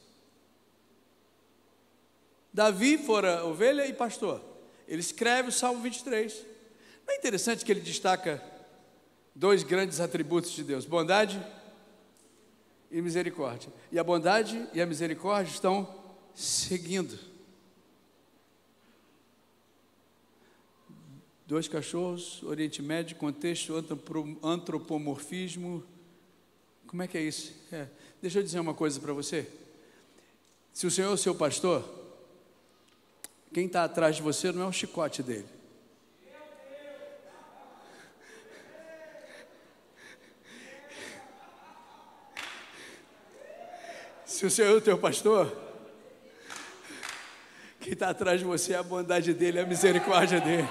Davi 2.53 2.99
fora 2.99 3.47
ovelha 3.47 3.87
e 3.87 3.93
pastor. 3.93 4.43
Ele 4.89 5.01
escreve 5.01 5.49
o 5.49 5.53
Salmo 5.53 5.81
23. 5.83 6.45
Não 7.07 7.15
é 7.15 7.17
interessante 7.17 7.65
que 7.65 7.73
ele 7.73 7.81
destaca 7.81 8.43
dois 9.35 9.63
grandes 9.63 10.01
atributos 10.01 10.51
de 10.51 10.65
Deus: 10.65 10.85
bondade 10.85 11.41
e 12.91 13.01
misericórdia. 13.01 13.73
E 13.91 13.99
a 13.99 14.05
bondade 14.05 14.69
e 14.75 14.83
a 14.83 14.87
misericórdia 14.87 15.51
estão 15.51 15.89
seguindo. 16.35 17.32
Dois 21.47 21.69
cachorros, 21.69 22.43
Oriente 22.43 22.81
Médio, 22.81 23.17
contexto, 23.17 23.75
antropomorfismo. 24.43 25.85
Como 26.87 27.03
é 27.03 27.09
que 27.09 27.19
é 27.19 27.23
isso? 27.23 27.53
É. 27.73 27.89
Deixa 28.21 28.39
eu 28.39 28.43
dizer 28.43 28.61
uma 28.61 28.75
coisa 28.75 29.01
para 29.01 29.13
você. 29.13 29.49
Se 30.73 30.87
o 30.87 30.91
Senhor 30.91 31.11
é 31.11 31.15
o 31.15 31.17
seu 31.17 31.35
pastor, 31.35 31.85
quem 33.53 33.67
está 33.67 33.85
atrás 33.85 34.17
de 34.17 34.23
você 34.23 34.53
não 34.53 34.63
é 34.63 34.67
o 34.67 34.73
chicote 34.73 35.23
dele. 35.23 35.47
Se 44.25 44.47
o 44.47 44.51
Senhor 44.51 44.75
é 44.75 44.77
o 44.77 44.81
teu 44.81 44.97
pastor, 44.97 45.55
quem 47.81 47.93
está 47.93 48.09
atrás 48.11 48.41
de 48.41 48.47
você 48.47 48.73
é 48.73 48.77
a 48.77 48.83
bondade 48.83 49.35
dele, 49.35 49.59
é 49.59 49.63
a 49.63 49.67
misericórdia 49.67 50.41
dele. 50.41 50.69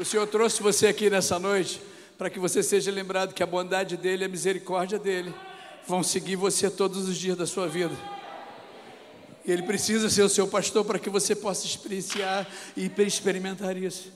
O 0.00 0.04
Senhor 0.04 0.26
trouxe 0.26 0.62
você 0.62 0.86
aqui 0.86 1.10
nessa 1.10 1.38
noite 1.38 1.78
para 2.16 2.30
que 2.30 2.38
você 2.38 2.62
seja 2.62 2.90
lembrado 2.90 3.34
que 3.34 3.42
a 3.42 3.46
bondade 3.46 3.98
dele 3.98 4.24
a 4.24 4.28
misericórdia 4.28 4.98
dele 4.98 5.30
vão 5.86 6.02
seguir 6.02 6.36
você 6.36 6.70
todos 6.70 7.06
os 7.06 7.18
dias 7.18 7.36
da 7.36 7.46
sua 7.46 7.68
vida. 7.68 7.94
E 9.44 9.52
ele 9.52 9.62
precisa 9.62 10.08
ser 10.08 10.22
o 10.22 10.28
seu 10.30 10.48
pastor 10.48 10.86
para 10.86 10.98
que 10.98 11.10
você 11.10 11.36
possa 11.36 11.66
experienciar 11.66 12.48
e 12.74 12.90
experimentar 13.06 13.76
isso. 13.76 14.10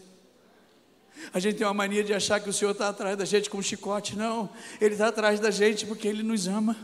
A 1.35 1.39
gente 1.39 1.59
tem 1.59 1.67
uma 1.67 1.75
mania 1.75 2.03
de 2.03 2.15
achar 2.15 2.41
que 2.41 2.49
o 2.49 2.53
Senhor 2.55 2.71
está 2.71 2.89
atrás 2.89 3.15
da 3.19 3.27
gente 3.27 3.51
com 3.51 3.59
um 3.59 3.63
chicote. 3.63 4.17
Não, 4.17 4.49
Ele 4.81 4.95
está 4.95 5.09
atrás 5.09 5.39
da 5.39 5.51
gente 5.51 5.85
porque 5.85 6.09
Ele 6.09 6.23
nos 6.23 6.49
ama. 6.49 6.75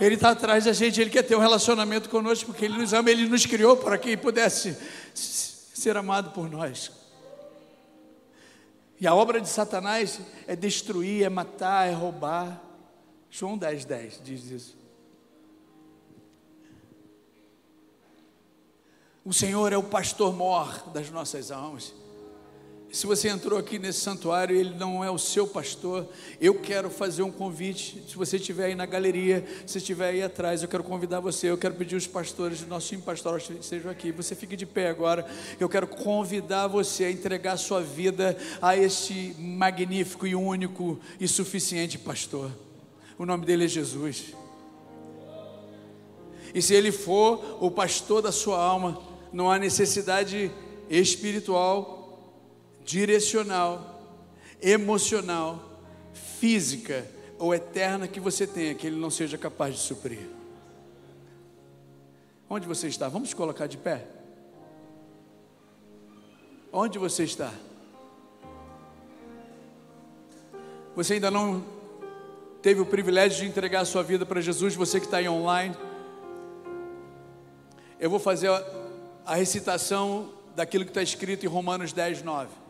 Ele 0.00 0.16
está 0.16 0.30
atrás 0.30 0.64
da 0.64 0.72
gente, 0.72 1.00
Ele 1.00 1.10
quer 1.10 1.22
ter 1.22 1.36
um 1.36 1.40
relacionamento 1.40 2.08
conosco 2.08 2.46
porque 2.46 2.64
Ele 2.64 2.76
nos 2.76 2.92
ama, 2.92 3.08
Ele 3.08 3.28
nos 3.28 3.46
criou 3.46 3.76
para 3.76 3.96
que 3.96 4.16
pudesse 4.16 4.76
ser 5.14 5.96
amado 5.96 6.32
por 6.32 6.50
nós. 6.50 7.03
E 9.00 9.06
a 9.06 9.14
obra 9.14 9.40
de 9.40 9.48
Satanás 9.48 10.20
é 10.46 10.54
destruir, 10.54 11.24
é 11.24 11.28
matar, 11.28 11.88
é 11.88 11.92
roubar. 11.92 12.62
João 13.30 13.58
10, 13.58 13.84
10 13.84 14.20
diz 14.22 14.50
isso. 14.50 14.84
O 19.24 19.32
Senhor 19.32 19.72
é 19.72 19.76
o 19.76 19.82
pastor 19.82 20.34
mor 20.34 20.90
das 20.90 21.10
nossas 21.10 21.50
almas. 21.50 21.94
Se 22.94 23.08
você 23.08 23.28
entrou 23.28 23.58
aqui 23.58 23.76
nesse 23.76 23.98
santuário 23.98 24.54
e 24.54 24.60
ele 24.60 24.74
não 24.76 25.02
é 25.02 25.10
o 25.10 25.18
seu 25.18 25.48
pastor, 25.48 26.06
eu 26.40 26.54
quero 26.54 26.88
fazer 26.88 27.24
um 27.24 27.30
convite. 27.30 28.00
Se 28.06 28.14
você 28.14 28.36
estiver 28.36 28.66
aí 28.66 28.76
na 28.76 28.86
galeria, 28.86 29.44
se 29.66 29.78
estiver 29.78 30.10
aí 30.10 30.22
atrás, 30.22 30.62
eu 30.62 30.68
quero 30.68 30.84
convidar 30.84 31.18
você. 31.18 31.50
Eu 31.50 31.58
quero 31.58 31.74
pedir 31.74 31.96
os 31.96 32.06
pastores 32.06 32.60
do 32.60 32.68
nosso 32.68 32.86
time 32.86 33.02
pastoral 33.02 33.38
estejam 33.38 33.90
aqui. 33.90 34.12
Você 34.12 34.36
fique 34.36 34.54
de 34.54 34.64
pé 34.64 34.90
agora. 34.90 35.26
Eu 35.58 35.68
quero 35.68 35.88
convidar 35.88 36.68
você 36.68 37.06
a 37.06 37.10
entregar 37.10 37.56
sua 37.56 37.80
vida 37.80 38.38
a 38.62 38.76
este 38.76 39.34
magnífico 39.40 40.24
e 40.24 40.36
único 40.36 41.00
e 41.18 41.26
suficiente 41.26 41.98
pastor. 41.98 42.48
O 43.18 43.26
nome 43.26 43.44
dele 43.44 43.64
é 43.64 43.68
Jesus. 43.68 44.34
E 46.54 46.62
se 46.62 46.72
ele 46.72 46.92
for 46.92 47.58
o 47.60 47.72
pastor 47.72 48.22
da 48.22 48.30
sua 48.30 48.62
alma, 48.62 49.02
não 49.32 49.50
há 49.50 49.58
necessidade 49.58 50.48
espiritual 50.88 52.03
direcional, 52.84 54.02
emocional, 54.60 55.80
física 56.12 57.06
ou 57.38 57.54
eterna 57.54 58.06
que 58.06 58.20
você 58.20 58.46
tenha, 58.46 58.74
que 58.74 58.86
Ele 58.86 58.96
não 58.96 59.10
seja 59.10 59.36
capaz 59.38 59.74
de 59.74 59.80
suprir. 59.80 60.28
Onde 62.48 62.66
você 62.66 62.88
está? 62.88 63.08
Vamos 63.08 63.32
colocar 63.34 63.66
de 63.66 63.76
pé. 63.76 64.06
Onde 66.72 66.98
você 66.98 67.24
está? 67.24 67.52
Você 70.94 71.14
ainda 71.14 71.30
não 71.30 71.64
teve 72.62 72.80
o 72.80 72.86
privilégio 72.86 73.40
de 73.40 73.46
entregar 73.46 73.80
a 73.80 73.84
sua 73.84 74.02
vida 74.02 74.24
para 74.24 74.40
Jesus, 74.40 74.74
você 74.74 75.00
que 75.00 75.06
está 75.06 75.18
aí 75.18 75.28
online. 75.28 75.76
Eu 77.98 78.08
vou 78.10 78.18
fazer 78.18 78.48
a 79.26 79.34
recitação 79.34 80.32
daquilo 80.54 80.84
que 80.84 80.90
está 80.90 81.02
escrito 81.02 81.44
em 81.44 81.48
Romanos 81.48 81.92
10, 81.92 82.22
9. 82.22 82.63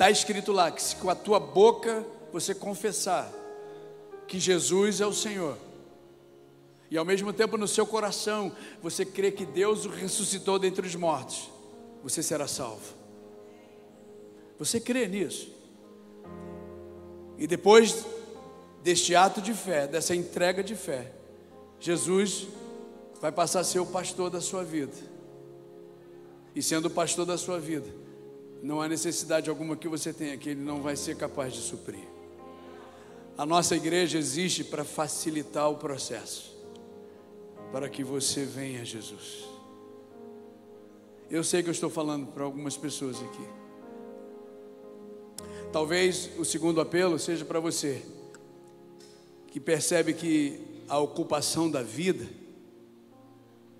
Está 0.00 0.10
escrito 0.10 0.50
lá 0.50 0.70
que 0.70 0.82
se 0.82 0.96
com 0.96 1.10
a 1.10 1.14
tua 1.14 1.38
boca 1.38 2.02
você 2.32 2.54
confessar 2.54 3.30
que 4.26 4.40
Jesus 4.40 4.98
é 5.02 5.06
o 5.06 5.12
Senhor, 5.12 5.58
e 6.90 6.96
ao 6.96 7.04
mesmo 7.04 7.34
tempo 7.34 7.58
no 7.58 7.68
seu 7.68 7.86
coração 7.86 8.50
você 8.82 9.04
crê 9.04 9.30
que 9.30 9.44
Deus 9.44 9.84
o 9.84 9.90
ressuscitou 9.90 10.58
dentre 10.58 10.86
os 10.86 10.94
mortos, 10.94 11.50
você 12.02 12.22
será 12.22 12.48
salvo. 12.48 12.94
Você 14.58 14.80
crê 14.80 15.06
nisso? 15.06 15.52
E 17.36 17.46
depois 17.46 18.06
deste 18.82 19.14
ato 19.14 19.42
de 19.42 19.52
fé, 19.52 19.86
dessa 19.86 20.14
entrega 20.14 20.64
de 20.64 20.74
fé, 20.74 21.12
Jesus 21.78 22.46
vai 23.20 23.30
passar 23.30 23.60
a 23.60 23.64
ser 23.64 23.80
o 23.80 23.86
pastor 23.86 24.30
da 24.30 24.40
sua 24.40 24.64
vida. 24.64 24.96
E 26.54 26.62
sendo 26.62 26.86
o 26.86 26.90
pastor 26.90 27.26
da 27.26 27.36
sua 27.36 27.60
vida, 27.60 28.00
não 28.62 28.80
há 28.80 28.88
necessidade 28.88 29.48
alguma 29.48 29.76
que 29.76 29.88
você 29.88 30.12
tenha 30.12 30.36
que 30.36 30.50
Ele 30.50 30.60
não 30.60 30.82
vai 30.82 30.96
ser 30.96 31.16
capaz 31.16 31.52
de 31.52 31.60
suprir. 31.60 32.04
A 33.36 33.46
nossa 33.46 33.74
igreja 33.74 34.18
existe 34.18 34.62
para 34.62 34.84
facilitar 34.84 35.70
o 35.70 35.76
processo, 35.76 36.54
para 37.72 37.88
que 37.88 38.04
você 38.04 38.44
venha 38.44 38.82
a 38.82 38.84
Jesus. 38.84 39.44
Eu 41.30 41.42
sei 41.42 41.62
que 41.62 41.68
eu 41.68 41.72
estou 41.72 41.88
falando 41.88 42.26
para 42.26 42.44
algumas 42.44 42.76
pessoas 42.76 43.16
aqui. 43.22 43.48
Talvez 45.72 46.28
o 46.36 46.44
segundo 46.44 46.80
apelo 46.80 47.18
seja 47.18 47.44
para 47.44 47.60
você, 47.60 48.02
que 49.46 49.60
percebe 49.60 50.12
que 50.12 50.60
a 50.88 50.98
ocupação 50.98 51.70
da 51.70 51.82
vida 51.82 52.28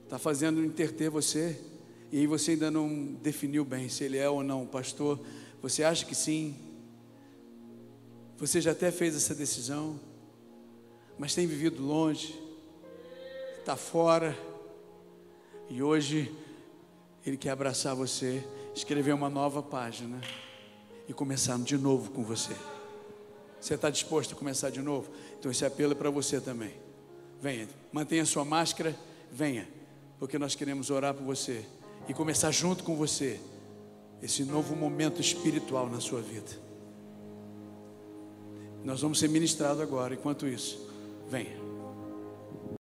está 0.05 0.19
fazendo 0.19 0.65
interter 0.65 1.11
você 1.11 1.61
e 2.13 2.19
aí 2.19 2.27
você 2.27 2.53
ainda 2.53 2.71
não 2.71 2.89
definiu 3.23 3.65
bem 3.65 3.89
se 3.89 4.03
ele 4.03 4.19
é 4.19 4.29
ou 4.29 4.43
não 4.43 4.67
pastor. 4.67 5.21
Você 5.63 5.85
acha 5.85 6.05
que 6.05 6.15
sim? 6.15 6.57
Você 8.37 8.61
já 8.61 8.73
até 8.73 8.91
fez 8.91 9.15
essa 9.15 9.35
decisão, 9.35 10.01
mas 11.19 11.35
tem 11.35 11.47
vivido 11.47 11.83
longe, 11.83 12.35
está 13.59 13.77
fora, 13.77 14.37
e 15.69 15.83
hoje 15.83 16.35
ele 17.25 17.37
quer 17.37 17.51
abraçar 17.51 17.95
você, 17.95 18.43
escrever 18.75 19.13
uma 19.13 19.29
nova 19.29 19.63
página 19.63 20.21
e 21.07 21.13
começar 21.13 21.59
de 21.59 21.77
novo 21.77 22.11
com 22.11 22.25
você. 22.25 22.57
Você 23.61 23.75
está 23.75 23.91
disposto 23.91 24.33
a 24.33 24.37
começar 24.37 24.71
de 24.71 24.81
novo? 24.81 25.11
Então 25.39 25.51
esse 25.51 25.65
apelo 25.65 25.93
é 25.93 25.95
para 25.95 26.11
você 26.11 26.41
também. 26.41 26.73
Venha, 27.41 27.69
mantenha 27.93 28.25
sua 28.25 28.45
máscara, 28.45 28.97
venha, 29.31 29.69
porque 30.19 30.39
nós 30.39 30.55
queremos 30.55 30.91
orar 30.91 31.15
por 31.15 31.25
você 31.25 31.65
e 32.11 32.13
começar 32.13 32.51
junto 32.51 32.83
com 32.83 32.97
você 32.97 33.39
esse 34.21 34.43
novo 34.43 34.75
momento 34.75 35.21
espiritual 35.21 35.89
na 35.89 36.01
sua 36.01 36.21
vida. 36.21 36.51
Nós 38.83 39.01
vamos 39.01 39.21
ser 39.21 39.29
ministrados 39.29 39.81
agora, 39.81 40.15
enquanto 40.15 40.49
isso, 40.49 40.91
venha. 41.31 41.60